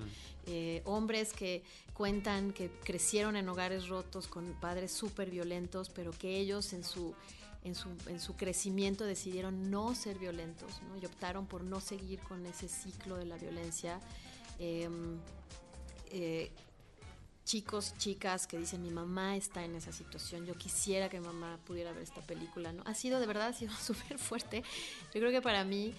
[0.46, 1.62] Eh, hombres que
[1.94, 7.14] cuentan que crecieron en hogares rotos con padres súper violentos, pero que ellos en su,
[7.64, 10.96] en, su, en su crecimiento decidieron no ser violentos ¿no?
[10.96, 14.00] y optaron por no seguir con ese ciclo de la violencia.
[14.58, 14.88] Eh,
[16.10, 16.50] eh,
[17.44, 21.90] chicos chicas que dicen mi mamá está en esa situación, yo quisiera que mamá pudiera
[21.92, 22.84] ver esta película, ¿no?
[22.86, 24.62] Ha sido de verdad, ha sido súper fuerte.
[25.12, 25.92] Yo creo que para mí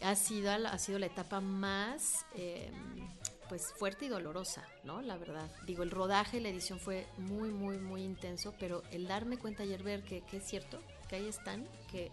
[0.00, 2.70] ha sido, ha sido la etapa más eh,
[3.48, 5.00] pues fuerte y dolorosa, ¿no?
[5.02, 5.50] La verdad.
[5.66, 9.82] Digo, el rodaje, la edición fue muy, muy, muy intenso, pero el darme cuenta ayer
[9.82, 12.10] ver que, que es cierto, que ahí están, que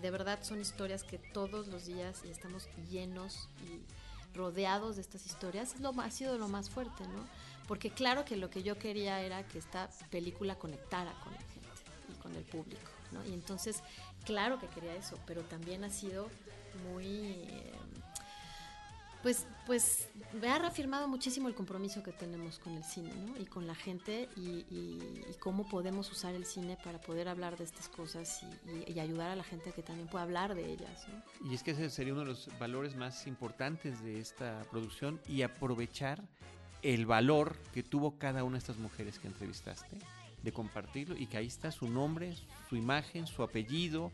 [0.00, 3.80] de verdad son historias que todos los días y estamos llenos y
[4.36, 7.26] rodeados de estas historias, lo, ha sido lo más fuerte, ¿no?
[7.68, 11.68] Porque claro que lo que yo quería era que esta película conectara con la gente
[12.10, 13.24] y con el público, ¿no?
[13.26, 13.82] Y entonces,
[14.24, 16.28] claro que quería eso, pero también ha sido
[16.90, 17.06] muy...
[17.06, 17.72] eh,
[19.22, 20.08] Pues, pues
[20.40, 23.40] me ha reafirmado muchísimo el compromiso que tenemos con el cine, ¿no?
[23.40, 24.64] Y con la gente y,
[25.38, 28.44] cómo podemos usar el cine para poder hablar de estas cosas
[28.88, 31.50] y, ayudar a la gente que también pueda hablar de ellas, ¿no?
[31.50, 35.42] Y es que ese sería uno de los valores más importantes de esta producción y
[35.42, 36.22] aprovechar
[36.82, 39.98] el valor que tuvo cada una de estas mujeres que entrevistaste
[40.42, 42.34] de compartirlo y que ahí está su nombre,
[42.68, 44.10] su imagen, su apellido,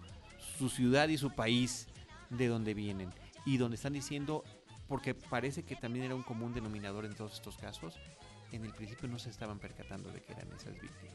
[0.59, 1.87] su ciudad y su país
[2.31, 3.11] de donde vienen
[3.47, 4.45] y donde están diciendo
[4.89, 7.95] porque parece que también era un común denominador en todos estos casos,
[8.53, 11.15] en el principio no se estaban percatando de que eran esas víctimas,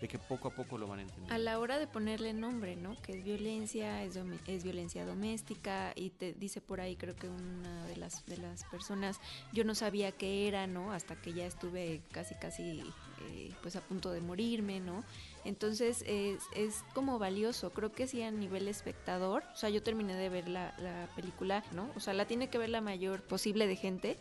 [0.00, 1.32] de que poco a poco lo van a entender.
[1.32, 3.00] A la hora de ponerle nombre, ¿no?
[3.00, 7.86] Que es violencia, es, es violencia doméstica y te dice por ahí creo que una
[7.86, 9.18] de las de las personas,
[9.54, 10.92] yo no sabía qué era, ¿no?
[10.92, 12.82] Hasta que ya estuve casi casi
[13.30, 15.02] eh, pues a punto de morirme, ¿no?
[15.46, 20.14] Entonces es, es, como valioso, creo que sí a nivel espectador, o sea, yo terminé
[20.16, 21.88] de ver la, la película, ¿no?
[21.94, 24.16] O sea, la tiene que ver la mayor posible de gente,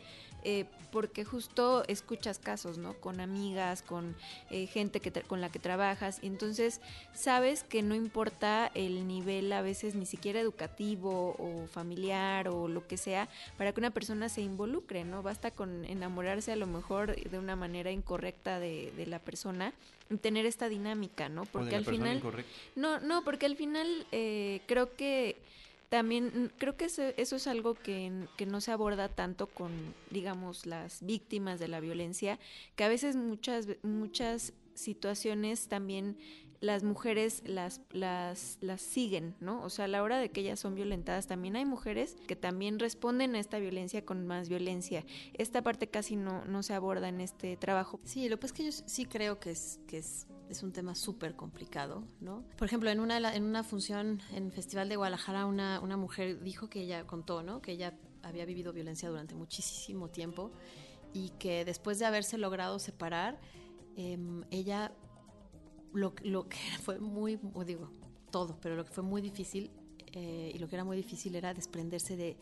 [0.47, 2.93] eh, porque justo escuchas casos, ¿no?
[2.93, 4.15] Con amigas, con
[4.51, 6.81] eh, gente que con la que trabajas, entonces
[7.15, 12.85] sabes que no importa el nivel a veces ni siquiera educativo o familiar o lo
[12.85, 15.23] que sea, para que una persona se involucre, ¿no?
[15.23, 19.73] Basta con enamorarse a lo mejor de una manera incorrecta de, de la persona
[20.21, 21.45] tener esta dinámica, ¿no?
[21.45, 22.21] Porque al final...
[22.75, 25.37] No, no, porque al final eh, creo que
[25.89, 29.71] también creo que eso, es algo que, que, no se aborda tanto con,
[30.09, 32.39] digamos, las víctimas de la violencia,
[32.75, 36.17] que a veces muchas, muchas situaciones también
[36.65, 39.63] las mujeres las, las, siguen, ¿no?
[39.63, 42.79] O sea, a la hora de que ellas son violentadas, también hay mujeres que también
[42.79, 45.05] responden a esta violencia con más violencia.
[45.33, 47.99] Esta parte casi no, no se aborda en este trabajo.
[48.03, 50.93] Sí, lo que es que yo sí creo que es, que es es un tema
[50.93, 52.43] súper complicado, ¿no?
[52.57, 56.69] Por ejemplo, en una, en una función en Festival de Guadalajara, una, una mujer dijo
[56.69, 57.61] que ella contó, ¿no?
[57.61, 60.51] Que ella había vivido violencia durante muchísimo tiempo
[61.13, 63.39] y que después de haberse logrado separar,
[63.95, 64.91] em, ella
[65.95, 67.89] lo, lo, que fue muy, digo,
[68.31, 69.71] todo, pero lo que fue muy difícil
[70.13, 72.37] eh, y lo que era muy difícil era desprenderse de,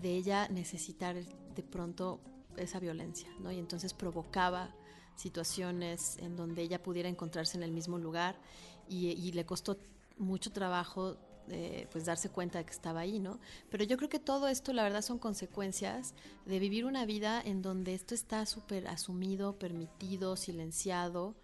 [0.00, 2.20] de ella necesitar de pronto
[2.56, 3.50] esa violencia, ¿no?
[3.50, 4.74] Y entonces provocaba
[5.16, 8.36] situaciones en donde ella pudiera encontrarse en el mismo lugar
[8.88, 9.78] y, le costó
[10.18, 11.16] mucho trabajo
[11.48, 13.40] eh, pues darse cuenta de que estaba ahí, ¿no?
[13.70, 16.14] Pero yo creo que todo esto, la verdad, son consecuencias
[16.46, 21.34] de vivir una vida en donde esto está súper asumido, permitido, silenciado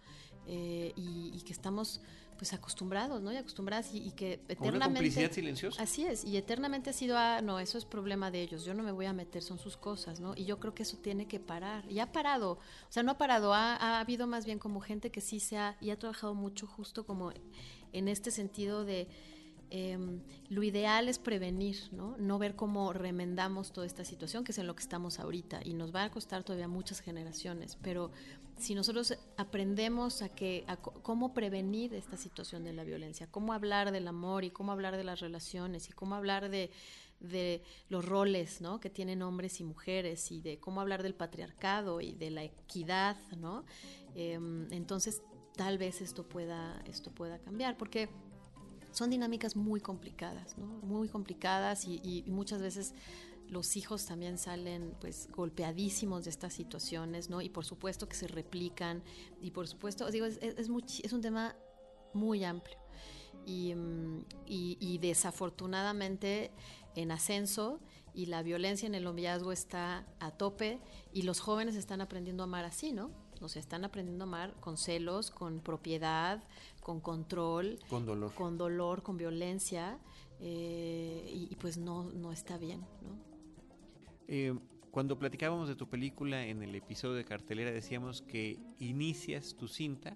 [0.51, 2.01] eh, y, que estamos
[2.37, 3.31] pues acostumbrados, ¿no?
[3.31, 4.77] Y acostumbradas y, que eternamente...
[4.77, 5.83] Una complicidad silenciosa.
[5.83, 8.81] Así es, y eternamente ha sido, ah, no, eso es problema de ellos, yo no
[8.81, 10.33] me voy a meter, son sus cosas, ¿no?
[10.35, 11.85] Y yo creo que eso tiene que parar.
[11.91, 15.11] Y ha parado, o sea, no ha parado, ha, ha habido más bien como gente
[15.11, 17.31] que sí se ha, y ha trabajado mucho justo como
[17.91, 19.07] en este sentido de
[19.71, 22.15] Em, lo ideal es prevenir, ¿no?
[22.17, 25.73] No ver cómo remendamos toda esta situación, que es en lo que estamos ahorita, y
[25.73, 28.11] nos va a costar todavía muchas generaciones, pero
[28.59, 30.65] si nosotros aprendemos a que
[31.01, 35.03] cómo prevenir esta situación de la violencia, cómo hablar del amor y cómo hablar de
[35.03, 36.69] las relaciones y cómo hablar de,
[37.19, 38.79] de los roles ¿no?
[38.79, 43.17] que tienen hombres y mujeres y de cómo hablar del patriarcado y de la equidad,
[43.37, 43.63] ¿no?
[44.15, 45.21] Em, entonces
[45.55, 48.09] tal vez esto pueda, esto pueda cambiar, porque
[48.91, 50.65] son dinámicas muy complicadas, ¿no?
[50.65, 52.93] Muy complicadas y, muchas veces
[53.49, 57.41] los hijos también salen pues golpeadísimos de estas situaciones, ¿no?
[57.41, 59.03] Y por supuesto que se replican
[59.41, 61.55] y por supuesto, digo, es, es, un tema
[62.13, 62.77] muy amplio
[63.45, 66.51] y, mm, y, y, desafortunadamente
[66.95, 67.79] en ascenso
[68.13, 70.79] y la violencia en el noviazgo está a tope
[71.13, 73.11] y los jóvenes están aprendiendo a amar así, ¿no?
[73.41, 76.43] O sea, están aprendiendo a amar con celos, con propiedad,
[76.81, 79.97] con control, con dolor, con, dolor, con violencia,
[80.41, 82.81] eh, y, pues no, no está bien.
[83.01, 83.28] ¿no?
[84.31, 84.53] Eh,
[84.91, 90.15] cuando platicábamos de tu película en el episodio de cartelera decíamos que inicias tu cinta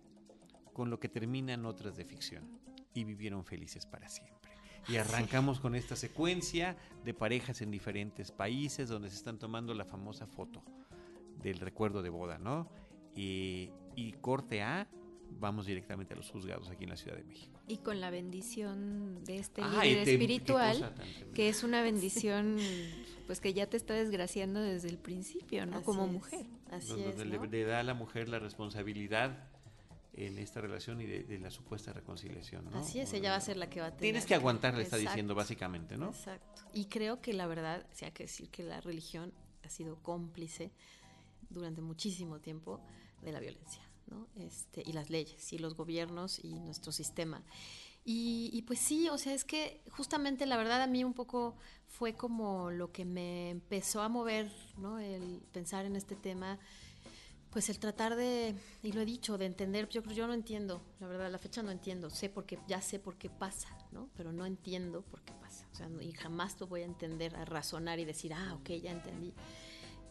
[0.71, 2.43] con lo que terminan otras de ficción
[2.93, 4.51] y vivieron felices para siempre.
[4.87, 9.83] Y arrancamos con esta secuencia de parejas en diferentes países donde se están tomando la
[9.83, 10.61] famosa foto
[11.41, 12.69] del recuerdo de boda, ¿no?
[13.15, 13.71] Y,
[14.21, 14.87] corte A,
[15.39, 17.59] vamos directamente a los juzgados aquí en la Ciudad de México.
[17.67, 20.93] Y con la bendición de este líder espiritual,
[21.33, 22.57] que es una bendición
[23.25, 25.81] pues que ya te está desgraciando desde el principio, ¿no?
[25.83, 26.45] Como mujer.
[26.71, 29.47] Así es, le, da a la mujer la responsabilidad
[30.13, 32.79] en esta relación y de, la supuesta reconciliación, ¿no?
[32.79, 34.01] Así es, ella va a ser la que va a tener.
[34.01, 36.09] Tienes que aguantar, le está diciendo básicamente, ¿no?
[36.09, 36.61] Exacto.
[36.73, 40.71] Y creo que la verdad, se ha que decir que la religión ha sido cómplice
[41.49, 42.81] durante muchísimo tiempo
[43.21, 43.81] de la violencia,
[44.13, 44.27] ¿no?
[44.35, 47.43] Este, y las leyes, y los gobiernos, y nuestro sistema.
[48.05, 51.55] Y, pues sí, o sea, es que justamente la verdad a mí un poco
[51.87, 54.99] fue como lo que me empezó a mover, ¿no?
[54.99, 56.59] El pensar en este tema,
[57.49, 61.07] pues el tratar de, y lo he dicho, de entender, yo yo no entiendo, la
[61.07, 64.09] verdad, la fecha no entiendo, sé por qué, ya sé por qué pasa, ¿no?
[64.17, 67.45] Pero no entiendo por qué pasa, o sea, y jamás lo voy a entender, a
[67.45, 69.33] razonar y decir, ah, ok, ya entendí.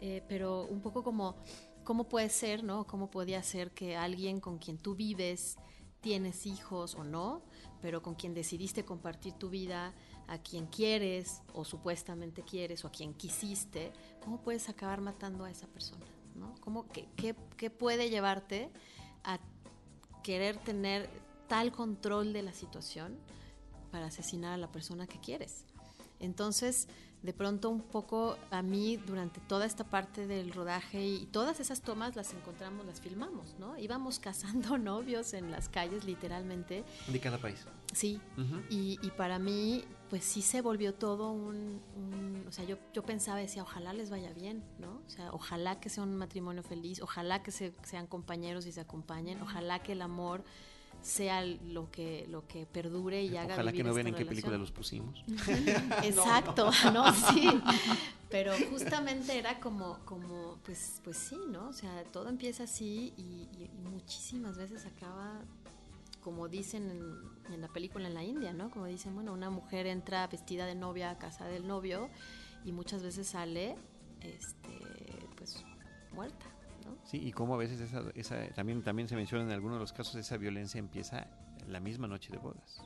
[0.01, 1.37] Eh, pero un poco como,
[1.85, 2.87] ¿cómo puede ser, ¿no?
[2.87, 5.57] ¿Cómo podía ser que alguien con quien tú vives,
[6.01, 7.42] tienes hijos o no,
[7.81, 9.95] pero con quien decidiste compartir tu vida,
[10.29, 13.92] a quien quieres o supuestamente quieres o a quien quisiste,
[14.23, 16.07] ¿cómo puedes acabar matando a esa persona?
[16.35, 16.55] ¿no?
[16.61, 17.07] ¿Cómo, qué,
[17.57, 18.71] qué, puede llevarte
[19.25, 19.38] a
[20.23, 21.09] querer tener
[21.49, 23.18] tal control de la situación
[23.90, 25.64] para asesinar a la persona que quieres?
[26.18, 26.88] Entonces,
[27.23, 31.81] de pronto un poco a mí durante toda esta parte del rodaje y todas esas
[31.81, 33.79] tomas las encontramos, las filmamos, ¿no?
[33.79, 36.85] Íbamos cazando novios en las calles literalmente.
[37.09, 37.65] De cada país.
[37.93, 38.21] Sí,
[38.71, 41.81] y, para mí pues sí se volvió todo un,
[42.49, 45.03] o sea, yo, yo pensaba, decía, ojalá les vaya bien, ¿no?
[45.07, 49.41] O sea, ojalá que sea un matrimonio feliz, ojalá que sean compañeros y se acompañen,
[49.43, 50.43] ojalá que el amor
[51.03, 54.57] sea lo que lo que perdure y haga Ojalá que no vean en qué película
[54.57, 55.23] los pusimos.
[56.03, 57.49] Exacto, no, sí.
[58.31, 61.69] Pero justamente era como como pues pues sí, ¿no?
[61.69, 63.49] O sea, todo empieza así y,
[63.91, 65.41] muchísimas veces acaba
[66.23, 68.71] como dicen en, en, la película en la India, ¿no?
[68.71, 72.11] Como dicen, bueno, una mujer entra vestida de novia a casa del novio
[72.65, 73.77] y muchas veces sale
[74.21, 75.65] este pues
[76.12, 76.52] muerta.
[77.05, 79.92] Sí, y cómo a veces esa, esa, también, también se menciona en algunos de los
[79.92, 81.29] casos, esa violencia empieza
[81.66, 82.83] la misma noche de bodas.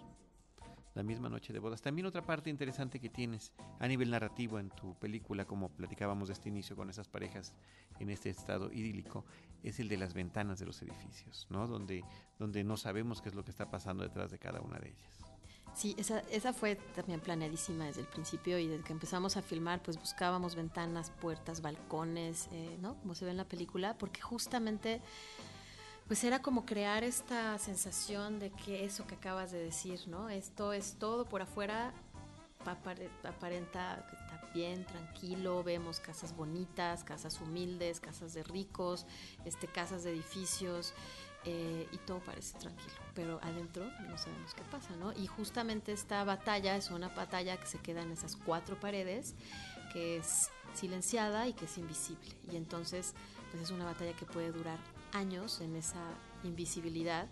[0.95, 1.83] La misma noche de bodas.
[1.83, 6.35] También otra parte interesante que tienes a nivel narrativo en tu película, como platicábamos de
[6.35, 7.55] este inicio con esas parejas
[8.01, 9.27] en este estado idílico,
[9.63, 11.67] es el de las ventanas de los edificios, ¿no?
[11.67, 12.03] Donde,
[12.39, 15.36] donde no sabemos qué es lo que está pasando detrás de cada una de ellas.
[15.77, 19.83] Sí, esa, esa fue también planeadísima desde el principio y desde que empezamos a filmar,
[19.83, 22.95] pues buscábamos ventanas, puertas, balcones, eh, ¿no?
[23.03, 25.03] Como se ve en la película, porque justamente,
[26.09, 30.31] pues era como crear esta sensación de que eso que acabas de decir, ¿no?
[30.31, 31.93] Esto es todo por afuera,
[32.65, 39.05] aparenta que está bien, tranquilo, vemos casas bonitas, casas humildes, casas de ricos,
[39.45, 40.95] este, casas de edificios.
[41.45, 45.13] Eh, y todo parece tranquilo, pero adentro no sabemos qué pasa, ¿no?
[45.15, 49.35] Y justamente esta batalla es una batalla que se queda en esas cuatro paredes,
[49.93, 52.29] que es silenciada y que es invisible.
[52.53, 53.15] Y entonces,
[53.51, 54.79] pues es una batalla que puede durar
[55.13, 56.03] años en esa
[56.45, 57.27] invisibilidad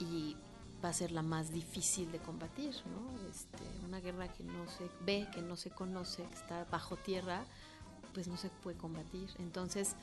[0.00, 0.36] y
[0.82, 3.28] va a ser la más difícil de combatir, ¿no?
[3.28, 7.44] Este, una guerra que no se ve, que no se conoce, que está bajo tierra,
[8.14, 9.28] pues no se puede combatir.
[9.38, 9.96] Entonces,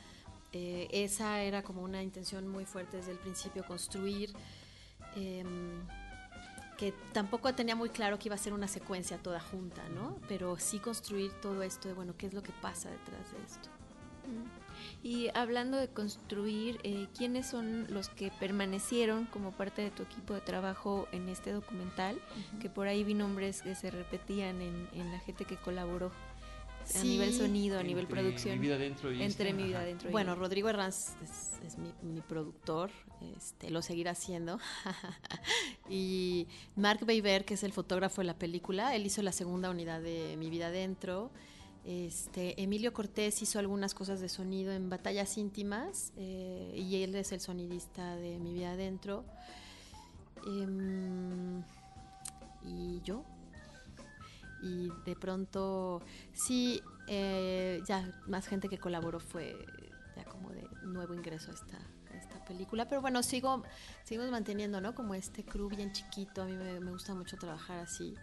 [0.53, 4.34] eh, esa era como una intención muy fuerte desde el principio, construir,
[5.17, 5.82] em,
[6.77, 10.17] que tampoco tenía muy claro que iba a ser una secuencia toda junta, ¿no?
[10.27, 13.69] Pero sí construir todo esto de, bueno, ¿qué es lo que pasa detrás de esto?
[15.01, 20.34] Y hablando de construir, eh, ¿quiénes son los que permanecieron como parte de tu equipo
[20.34, 22.19] de trabajo en este documental?
[22.60, 26.12] Que por ahí vi nombres que se repetían en, en la gente que colaboró
[26.95, 28.56] a nivel sonido, a nivel producción.
[28.56, 30.10] Mi vida dentro y entre mi vida dentro.
[30.12, 31.15] Bueno, Rodrigo Herranz
[31.65, 32.91] es, mi, productor,
[33.36, 34.60] este, lo seguirá haciendo.
[35.89, 40.02] y Mark Beiber, que es el fotógrafo de la película, él hizo la segunda unidad
[40.02, 41.32] de Mi vida dentro.
[41.86, 47.32] Este, Emilio Cortés hizo algunas cosas de sonido en batallas íntimas eh, y él es
[47.32, 49.23] el sonidista de Mi vida dentro.
[50.45, 51.63] Em,
[52.63, 53.23] y yo,
[54.62, 56.02] y de pronto
[56.34, 59.56] sí, eh, ya más gente que colaboró fue
[60.15, 61.80] ya como de nuevo ingreso a esta,
[62.13, 63.63] esta película, pero bueno, sigo,
[64.04, 64.96] seguimos manteniendo, ¿no?
[64.96, 68.15] Como este crew bien chiquito, a mí me, gusta mucho trabajar así.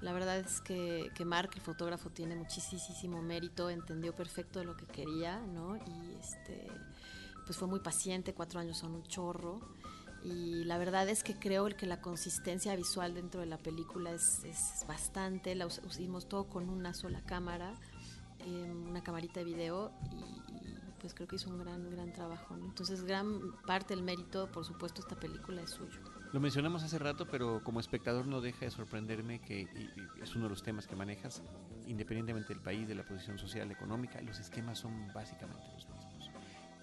[0.00, 4.86] La verdad es que, que Mark, el fotógrafo, tiene muchísimo mérito, entendió perfecto lo que
[4.86, 5.76] quería, ¿no?
[5.76, 6.66] Y este,
[7.46, 9.60] pues fue muy paciente, cuatro años son un chorro
[10.26, 14.42] y la verdad es que creo que la consistencia visual dentro de la película es,
[14.42, 17.74] es bastante, la usamos todo con una sola cámara,
[18.40, 22.56] em, una camarita de video y, pues creo que hizo un gran, gran trabajo.
[22.56, 26.00] Entonces gran parte del mérito, por supuesto, esta película es suyo.
[26.32, 29.68] Lo mencionamos hace rato, pero como espectador no deja de sorprenderme que
[30.20, 31.40] es uno de los temas que manejas,
[31.86, 36.30] independientemente del país, de la posición social, económica, los esquemas son básicamente los mismos.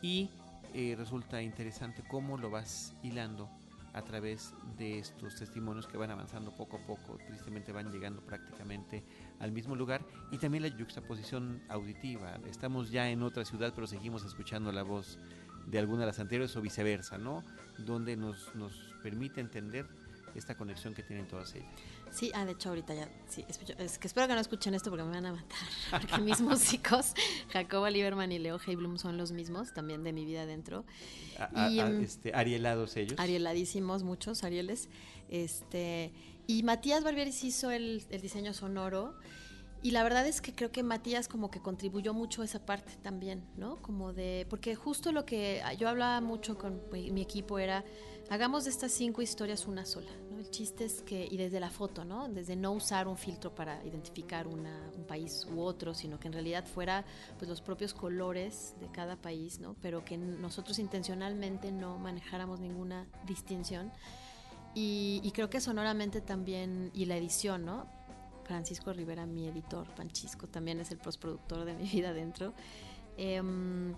[0.01, 0.29] Y
[0.73, 3.49] eh, resulta interesante cómo lo vas hilando
[3.93, 9.03] a través de estos testimonios que van avanzando poco a poco, tristemente van llegando prácticamente
[9.39, 12.39] al mismo lugar y también la juxtaposición auditiva.
[12.49, 15.19] Estamos ya en otra ciudad, pero seguimos escuchando la voz
[15.67, 17.43] de alguna de las anteriores o viceversa, ¿no?
[17.77, 19.87] Donde nos, nos permite entender
[20.39, 21.67] esta conexión que tienen todas ellas.
[22.11, 23.57] Sí, ah, de hecho ahorita ya, sí, es,
[23.97, 25.57] que espero que no escuchen esto porque me van a matar,
[25.91, 27.13] porque mis músicos,
[27.51, 30.85] Jacoba Lieberman y Leo Heiblum son los mismos, también de mi vida adentro.
[31.69, 33.19] y, mm, este, arielados ellos.
[33.19, 34.89] Arieladísimos, muchos arieles.
[35.29, 36.13] Este,
[36.47, 39.15] y Matías Barbieris hizo el, el diseño sonoro.
[39.81, 42.93] Y la verdad es que creo que Matías como que contribuyó mucho a esa parte
[43.01, 43.81] también, ¿no?
[43.81, 47.83] Como de, porque justo lo que yo hablaba mucho con mi equipo era,
[48.29, 50.39] hagamos de estas cinco historias una sola, ¿no?
[50.39, 52.27] El chiste es que, y desde la foto, ¿no?
[52.29, 56.33] Desde no usar un filtro para identificar una, un país u otro, sino que en
[56.33, 57.05] realidad fuera
[57.37, 59.75] pues los propios colores de cada país, ¿no?
[59.81, 63.91] Pero que nosotros intencionalmente no manejáramos ninguna distinción.
[64.75, 67.87] Y, y creo que sonoramente también, y la edición, ¿no?
[68.43, 72.53] Francisco Rivera, mi editor, Panchisco, también es el postproductor de mi vida adentro.
[73.17, 73.95] Em,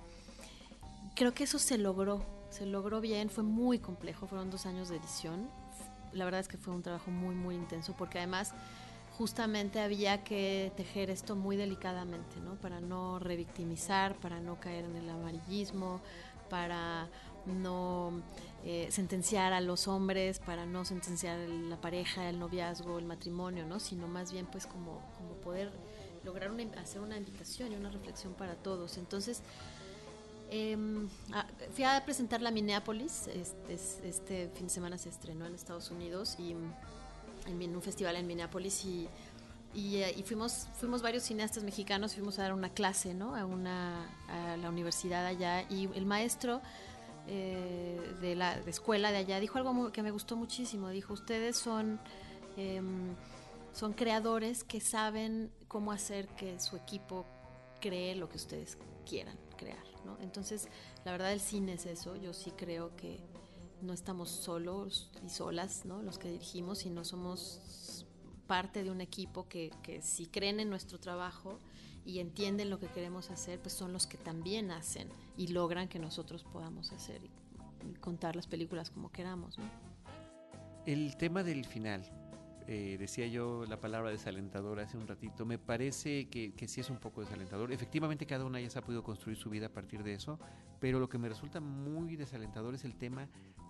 [1.16, 2.26] creo que eso se logró,
[2.56, 5.50] se logró bien, fue muy complejo, fueron dos años de edición.
[6.14, 8.54] La verdad es que fue un trabajo muy, muy intenso, porque además
[9.18, 12.56] justamente había que tejer esto muy delicadamente, ¿no?
[12.56, 16.00] Para no revictimizar, para no caer en el amarillismo,
[16.50, 17.10] para
[17.46, 18.22] no
[18.64, 23.82] eh, sentenciar a los hombres, para no sentenciar la pareja, el noviazgo, el matrimonio, ¿no?
[23.82, 25.74] Sino más bien pues como, como poder
[26.24, 28.98] lograr una, hacer una invitación y una reflexión para todos.
[28.98, 29.44] Entonces,
[30.50, 33.74] em, ah, fui a presentar la Minneapolis, este,
[34.08, 38.86] este, fin de semana se estrenó en Estados Unidos y en un festival en Minneapolis
[38.86, 44.10] eh, y, fuimos fuimos varios cineastas mexicanos fuimos a dar una clase no a una
[44.58, 46.62] la universidad allá y el maestro
[47.28, 50.90] eh, de la escuela de allá dijo algo que me gustó muchísimo.
[50.90, 52.00] Dijo, ustedes son,
[52.56, 53.16] em,
[53.74, 57.26] son creadores que saben cómo hacer que su equipo
[57.82, 59.95] cree lo que ustedes quieran crear.
[60.22, 60.68] Entonces,
[61.04, 62.16] la verdad el cine es eso.
[62.16, 63.20] Yo sí creo que
[63.82, 66.02] no estamos solos y solas ¿no?
[66.02, 68.06] los que dirigimos, sino somos
[68.48, 71.60] parte de un equipo que, que si creen en nuestro trabajo,
[72.06, 75.98] y entienden lo que queremos hacer, pues son los que también hacen y logran que
[76.00, 77.30] nosotros podamos hacer y,
[78.00, 79.58] contar las películas como queramos.
[80.88, 82.04] El tema del final,
[82.68, 86.90] eh, decía yo la palabra desalentador hace un ratito, me parece que, que, sí es
[86.90, 87.72] un poco desalentador.
[87.72, 90.40] Efectivamente cada una ya se ha podido construir su vida a partir de eso,
[90.80, 93.28] pero lo que me resulta muy desalentador es el tema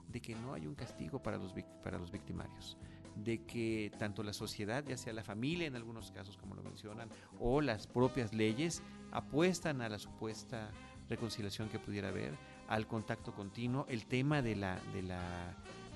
[0.07, 2.77] de que no hay un castigo para los, para los victimarios
[3.15, 7.09] de que tanto la sociedad, ya sea la familia en algunos casos como lo mencionan,
[7.39, 10.69] o las propias leyes, apuestan a la supuesta
[11.09, 12.33] reconciliación que pudiera haber,
[12.67, 15.55] al contacto continuo, el tema de la, de la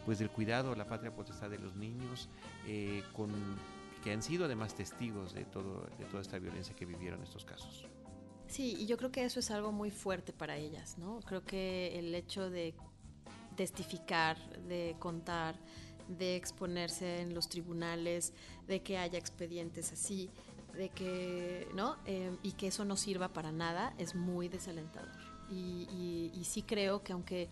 [0.10, 2.30] pues del cuidado, la patria potestad de los niños,
[2.66, 3.30] eh, con,
[4.04, 7.86] que han sido además testigos de todo, de toda esta violencia que vivieron estos casos.
[8.48, 11.20] Sí, y yo creo que eso es algo muy fuerte para ellas, ¿no?
[11.28, 12.74] Creo que el hecho de
[13.56, 15.60] testificar, de contar,
[16.08, 18.34] de exponerse en los tribunales,
[18.68, 20.32] de que haya expedientes así,
[20.74, 21.98] de que, ¿no?
[22.08, 25.20] Em, y que eso no sirva para nada, es muy desalentador.
[25.52, 27.50] Y, y, sí creo que aunque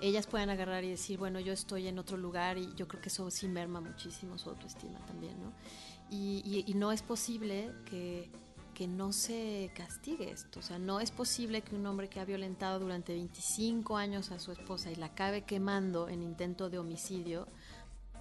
[0.00, 3.08] ellas puedan agarrar y decir, bueno, yo estoy en otro lugar y yo creo que
[3.08, 5.52] eso sí merma muchísimo su autoestima también, ¿no?
[6.10, 8.28] Y, y, no es posible que,
[8.74, 12.24] que, no se castigue esto, o sea, no es posible que un hombre que ha
[12.24, 17.46] violentado durante 25 años a su esposa y la acabe quemando en intento de homicidio,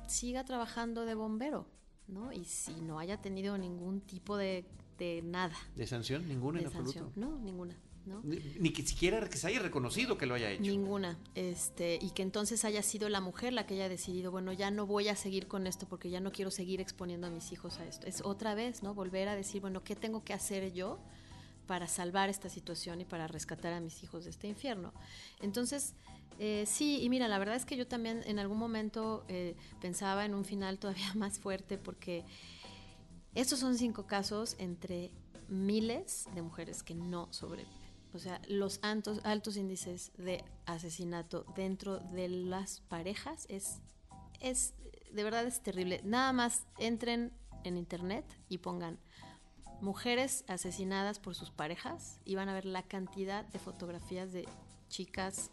[0.07, 1.65] siga trabajando de bombero,
[2.07, 2.31] ¿no?
[2.31, 4.65] Y si no haya tenido ningún tipo de,
[4.99, 5.55] de nada.
[5.75, 6.27] ¿De sanción?
[6.27, 7.11] ¿Ninguna en absoluto?
[7.15, 7.75] No, ninguna.
[8.09, 8.21] ¿No?
[8.23, 10.63] Ni, que siquiera que se haya reconocido que lo haya hecho.
[10.63, 11.17] Ninguna.
[11.35, 14.85] Este, y que entonces haya sido la mujer la que haya decidido, bueno, ya no
[14.85, 17.85] voy a seguir con esto porque ya no quiero seguir exponiendo a mis hijos a
[17.85, 18.07] esto.
[18.07, 18.93] Es otra vez, ¿no?
[18.93, 20.99] Volver a decir, bueno, ¿qué tengo que hacer yo
[21.67, 24.91] para salvar esta situación y para rescatar a mis hijos de este infierno?
[25.39, 25.93] Entonces,
[26.39, 30.25] eh, sí, y mira, la verdad es que yo también en algún momento eh, pensaba
[30.25, 32.25] en un final todavía más fuerte porque
[33.35, 35.11] estos son cinco casos entre
[35.49, 37.78] miles de mujeres que no sobreviven.
[38.13, 43.81] O sea, los altos, altos índices de asesinato dentro de las parejas es,
[44.39, 44.73] es,
[45.11, 46.01] de verdad es terrible.
[46.03, 47.31] Nada más entren
[47.63, 48.99] en internet y pongan
[49.81, 54.47] mujeres asesinadas por sus parejas y van a ver la cantidad de fotografías de
[54.89, 55.51] chicas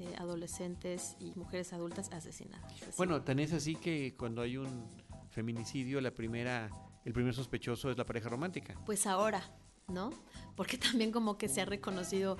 [0.00, 2.96] eh, adolescentes y mujeres adultas asesinadas.
[2.96, 4.88] Bueno, tan es así que cuando hay un
[5.30, 6.70] feminicidio, la primera,
[7.04, 8.74] el primer sospechoso es la pareja romántica.
[8.86, 9.42] Pues ahora,
[9.88, 10.10] ¿no?
[10.56, 12.36] porque también como que se ha reconocido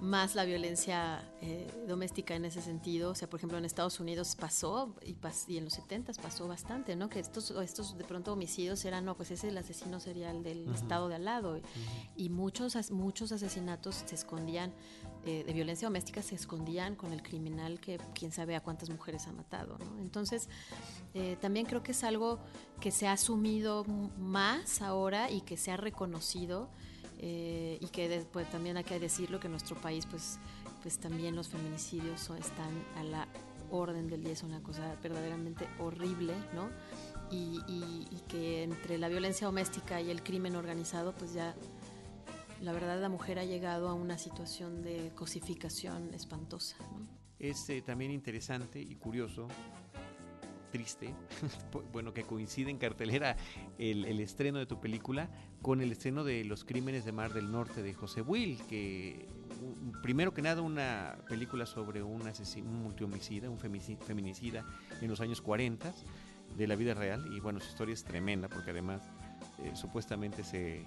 [0.00, 3.10] más la violencia eh, doméstica en ese sentido.
[3.10, 5.16] O sea, por ejemplo, en Estados Unidos pasó y,
[5.48, 7.08] y en los 70 pasó bastante, ¿no?
[7.08, 10.68] Que estos, estos de pronto homicidios eran, no, pues ese es el asesino serial del
[10.72, 11.60] estado de al lado.
[12.16, 14.72] Y muchos, muchos asesinatos se escondían,
[15.24, 19.26] eh, de violencia doméstica se escondían con el criminal que quién sabe a cuántas mujeres
[19.26, 19.98] ha matado, ¿no?
[19.98, 20.48] Entonces,
[21.14, 22.38] eh, también creo que es algo
[22.80, 23.84] que se ha asumido
[24.16, 26.70] más ahora y que se ha reconocido
[27.18, 30.38] eh, y que después también hay que decirlo que en nuestro país pues,
[30.82, 33.28] pues también los feminicidios están a la
[33.70, 36.70] orden del día, es una cosa verdaderamente horrible, ¿no?
[37.30, 37.60] Y,
[38.28, 41.54] que entre la violencia doméstica y el crimen organizado pues ya
[42.60, 46.76] la verdad la mujer ha llegado a una situación de cosificación espantosa.
[46.78, 47.06] ¿no?
[47.38, 49.48] Es eh, también interesante y curioso
[50.70, 51.14] triste,
[51.92, 53.36] bueno, que coincide en cartelera
[53.78, 55.30] el, estreno de tu película
[55.62, 59.28] con el estreno de Los Crímenes de Mar del Norte de José Will, que
[60.02, 64.64] primero que nada una película sobre un asesino, un multihomicida, un feminicida
[65.00, 65.92] en los años 40
[66.56, 69.02] de la vida real y bueno, su historia es tremenda porque además
[69.62, 70.86] eh, supuestamente se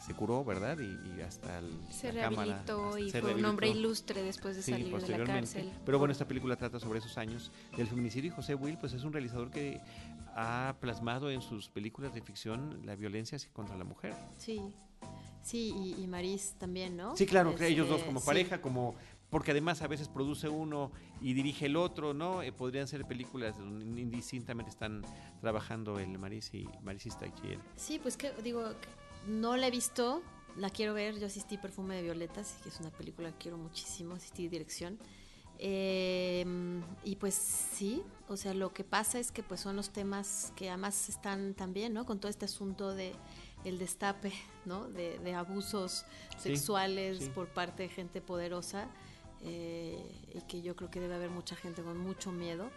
[0.00, 0.78] se curó, ¿verdad?
[0.78, 5.24] Y, hasta el, se rehabilitó y fue un hombre ilustre después de salir de la
[5.24, 5.70] cárcel.
[5.84, 9.04] Pero bueno, esta película trata sobre esos años del feminicidio y José Will, pues es
[9.04, 9.80] un realizador que
[10.34, 14.14] ha plasmado en sus películas de ficción la violencia contra la mujer.
[14.38, 14.62] Sí.
[15.42, 17.16] Sí, y, Maris también, ¿no?
[17.16, 18.94] Sí, claro, que ellos dos como pareja, como
[19.30, 20.90] porque además a veces produce uno
[21.20, 22.42] y dirige el otro, ¿no?
[22.42, 25.02] Eh, podrían ser películas donde indistintamente están
[25.40, 27.60] trabajando el Maris y Marisista y él.
[27.76, 28.72] Sí, pues que digo,
[29.26, 30.22] no la he visto,
[30.56, 31.18] la quiero ver.
[31.18, 34.98] Yo asistí Perfume de Violetas, que es una película que quiero muchísimo, asistí dirección.
[35.62, 40.54] Em, y pues sí, o sea, lo que pasa es que pues son los temas
[40.56, 42.06] que además están también, ¿no?
[42.06, 43.12] Con todo este asunto de
[43.64, 44.32] el destape,
[44.64, 44.88] ¿no?
[44.88, 46.06] De, abusos
[46.38, 48.88] sexuales por parte de gente poderosa
[49.42, 50.02] eh,
[50.34, 52.70] y que yo creo que debe haber mucha gente con mucho miedo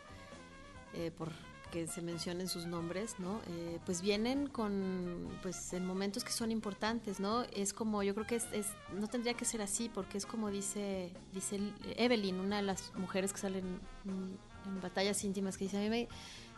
[0.93, 1.31] eh, por
[1.74, 3.41] que se mencionen sus nombres, ¿no?
[3.47, 7.45] Eh, pues vienen con, pues en momentos que son importantes, ¿no?
[7.51, 8.45] Es como, yo creo que es,
[8.93, 11.59] no tendría que ser así, porque es como dice, dice
[11.97, 16.07] Evelyn, una de las mujeres que salen en, batallas íntimas, que dice, a mí me,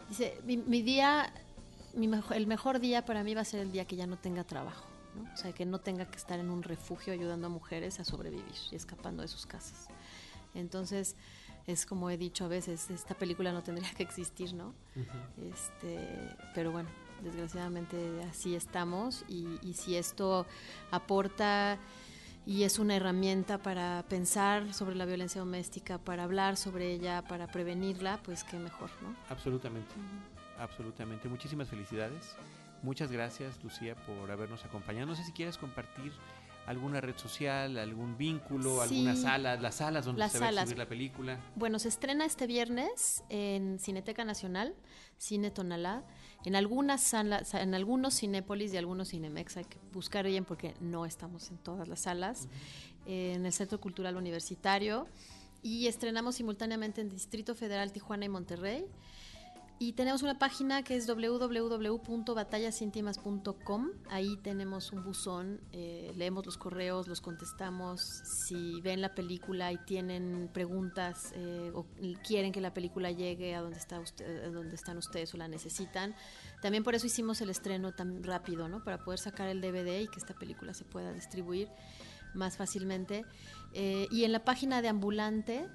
[0.10, 1.32] dice, mi, día,
[1.94, 4.44] mi el mejor día para mí va a ser el día que ya no tenga
[4.44, 4.86] trabajo,
[5.16, 5.32] ¿no?
[5.32, 8.44] O sea, que no tenga que estar en un refugio ayudando a mujeres a sobrevivir
[8.70, 9.88] y escapando de sus casas.
[10.54, 11.16] Entonces,
[11.68, 14.74] es como he dicho a veces, esta película no tendría que existir, ¿no?
[15.52, 16.90] este, pero bueno,
[17.24, 20.46] desgraciadamente así estamos y, si esto
[20.92, 21.78] aporta
[22.46, 27.48] y es una herramienta para pensar sobre la violencia doméstica, para hablar sobre ella, para
[27.48, 29.16] prevenirla, pues qué mejor, ¿no?
[29.30, 29.96] Absolutamente,
[30.60, 31.28] absolutamente.
[31.28, 32.36] Muchísimas felicidades.
[32.84, 35.08] Muchas gracias, Lucía, por habernos acompañado.
[35.08, 36.14] No sé si quieres compartir
[36.66, 40.88] alguna red social, algún vínculo, alguna sala, las salas donde se va a exhibir la
[40.88, 41.40] película.
[41.56, 44.76] Bueno, se estrena este viernes en Cineteca Nacional,
[45.18, 46.04] Cine Tonalá,
[46.44, 51.06] en algunas salas, en algunos Cinépolis y algunos Cinemex, hay que buscar bien porque no
[51.06, 52.48] estamos en todas las salas,
[53.06, 55.08] en el Centro Cultural Universitario.
[55.62, 58.86] Y estrenamos simultáneamente en Distrito Federal, Tijuana y Monterrey.
[59.78, 63.90] Y tenemos una página que es www.batallasintimas.com.
[64.10, 68.00] Ahí tenemos un buzón, eh, leemos los correos, los contestamos.
[68.00, 71.86] Si ven la película y tienen preguntas eh, o
[72.26, 75.50] quieren que la película llegue a donde, está usted, a donde están ustedes o la
[75.50, 76.16] necesitan.
[76.62, 78.82] También por eso hicimos el estreno tan rápido, ¿no?
[78.82, 81.68] Para poder sacar el DVD y que esta película se pueda distribuir
[82.34, 83.26] más fácilmente.
[83.74, 85.68] Eh, y en la página de Ambulante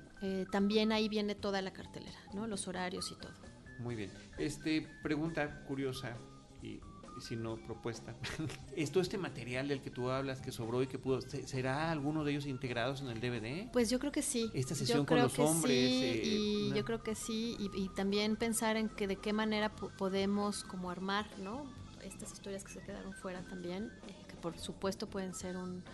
[0.51, 2.46] también ahí viene toda la cartelera, ¿no?
[2.46, 3.49] Los horarios y todo.
[3.81, 4.11] Muy bien.
[4.39, 6.16] Este, pregunta curiosa
[6.62, 6.81] y,
[7.20, 8.14] si no propuesta.
[8.76, 12.33] ¿Esto, este material del que tú hablas, que sobró y que pudo, ¿será alguno de
[12.33, 13.70] ellos integrados en el DVD?
[13.72, 14.51] Pues yo creo que sí.
[14.55, 15.91] Esta sesión con los hombres.
[15.91, 17.57] Sí, y yo creo que sí.
[17.59, 21.64] Y, también pensar en que de qué manera podemos como armar, ¿no?
[22.03, 25.85] Estas historias que se quedaron fuera también, eh, que por supuesto pueden ser un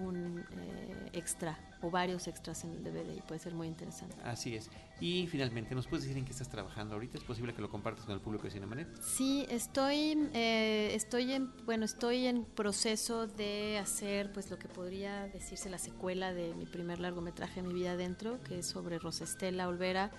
[0.00, 4.16] un eh, extra o varios extras en el DVD y puede ser muy interesante.
[4.22, 4.70] Así es.
[5.00, 7.18] Y finalmente, ¿nos puedes decir en qué estás trabajando ahorita?
[7.18, 8.88] ¿Es posible que lo compartas con el público de Cinemanet?
[9.00, 15.26] Sí, estoy, eh, estoy en, bueno, estoy en proceso de hacer, pues, lo que podría
[15.28, 20.10] decirse la secuela de mi primer largometraje, Mi vida adentro, que es sobre Rosestela Olvera,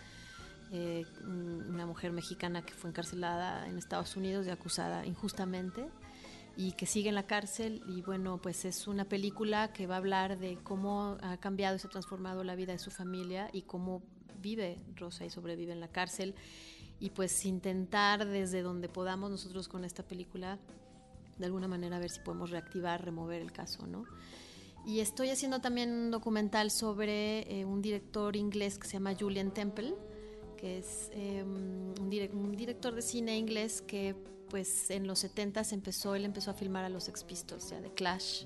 [0.73, 5.89] eh, una mujer mexicana que fue encarcelada en Estados Unidos y acusada injustamente
[6.57, 9.97] y que sigue en la cárcel y bueno, pues es una película que va a
[9.97, 13.63] hablar de cómo ha cambiado y se ha transformado la vida de su familia y
[13.63, 14.01] cómo
[14.41, 16.35] vive Rosa y sobrevive en la cárcel
[16.99, 20.59] y pues intentar desde donde podamos nosotros con esta película
[21.37, 24.05] de alguna manera ver si podemos reactivar, remover el caso, ¿no?
[24.85, 29.51] Y estoy haciendo también un documental sobre eh, un director inglés que se llama Julian
[29.51, 29.93] Temple,
[30.57, 34.15] que es eh, un, un, director de cine inglés que
[34.51, 37.81] pues en los 70 empezó, él empezó a filmar a los Ex Pistols, o sea,
[37.81, 38.43] de Clash,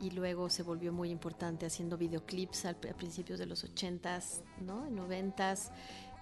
[0.00, 4.88] y luego se volvió muy importante haciendo videoclips al, a principios de los 80s, ¿no?
[4.88, 5.70] 90s.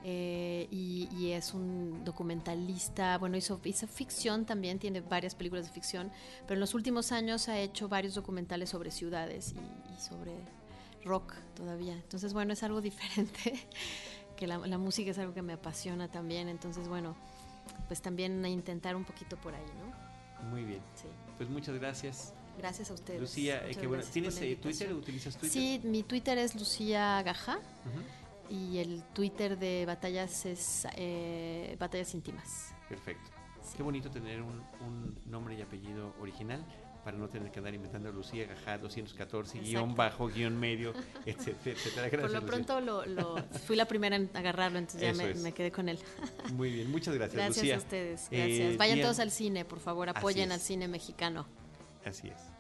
[0.05, 6.11] Eh, y, es un documentalista, bueno, hizo, hizo ficción también, tiene varias películas de ficción,
[6.43, 10.33] pero en los últimos años ha hecho varios documentales sobre ciudades y, sobre
[11.05, 11.95] rock todavía.
[11.95, 13.69] Entonces, bueno, es algo diferente,
[14.37, 17.15] que la, música es algo que me apasiona también, entonces, bueno,
[17.89, 20.49] pues también intentar un poquito por ahí, ¿no?
[20.49, 20.81] Muy bien.
[20.95, 21.09] Sí.
[21.37, 22.35] Pues muchas gracias.
[22.59, 23.21] Gracias a ustedes.
[23.21, 24.93] Lucía, eh, bueno, ¿tienes eh, Twitter?
[24.93, 25.53] ¿Utilizas Twitter?
[25.53, 27.57] Sí, mi Twitter es Lucía Gaja.
[27.57, 32.75] Uh -huh y el Twitter de Batallas es eh, Batallas Íntimas.
[32.89, 33.31] Perfecto.
[33.63, 33.77] Sí.
[33.79, 36.63] Qué bonito tener un, un, nombre y apellido original
[37.05, 39.69] para no tener que andar inventando Lucía Gajá 214, Exacto.
[39.69, 40.93] guion bajo, guion medio,
[41.27, 41.77] etcétera.
[41.77, 42.09] etcétera.
[42.09, 45.53] Gracias, Por lo pronto lo, lo, fui la primera en agarrarlo, entonces Eso ya me,
[45.53, 45.99] quedé con él.
[46.55, 47.75] Muy bien, muchas gracias, gracias Lucía.
[47.75, 48.75] Gracias a ustedes, gracias.
[48.75, 49.07] Eh, Vayan bien.
[49.07, 51.47] todos al cine, por favor, apoyen al cine mexicano.
[52.05, 52.52] Así es.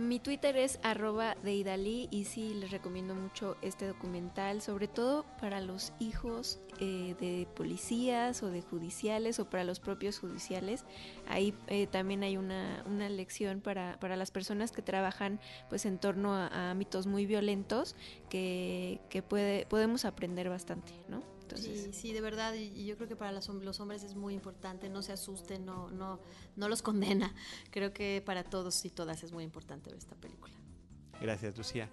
[0.00, 5.26] Mi Twitter es arroba de Idalí y sí les recomiendo mucho este documental, sobre todo
[5.38, 10.86] para los hijos eh, de policías o de judiciales o para los propios judiciales.
[11.28, 15.38] Ahí eh, también hay una, una lección para, para, las personas que trabajan
[15.68, 17.94] pues en torno a, a ámbitos muy violentos
[18.30, 21.39] que, que puede, podemos aprender bastante, ¿no?
[21.50, 24.34] Entonces, sí, sí, de verdad, y, yo creo que para los, los, hombres es muy
[24.34, 26.20] importante, no se asusten, no, no,
[26.56, 27.34] no los condena.
[27.70, 30.54] Creo que para todos y todas es muy importante ver esta película.
[31.20, 31.90] Gracias, Lucía.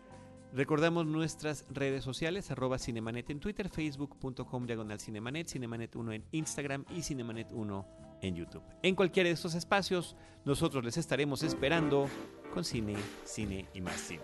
[0.54, 7.00] Recordamos nuestras redes sociales, arroba Cinemanet en Twitter, facebook.com diagonal Cinemanet, Cinemanet1 en Instagram y
[7.00, 7.86] Cinemanet1
[8.22, 8.64] en YouTube.
[8.82, 12.08] En cualquiera de estos espacios, nosotros les estaremos esperando
[12.54, 12.96] con cine,
[13.26, 14.24] cine y más cine.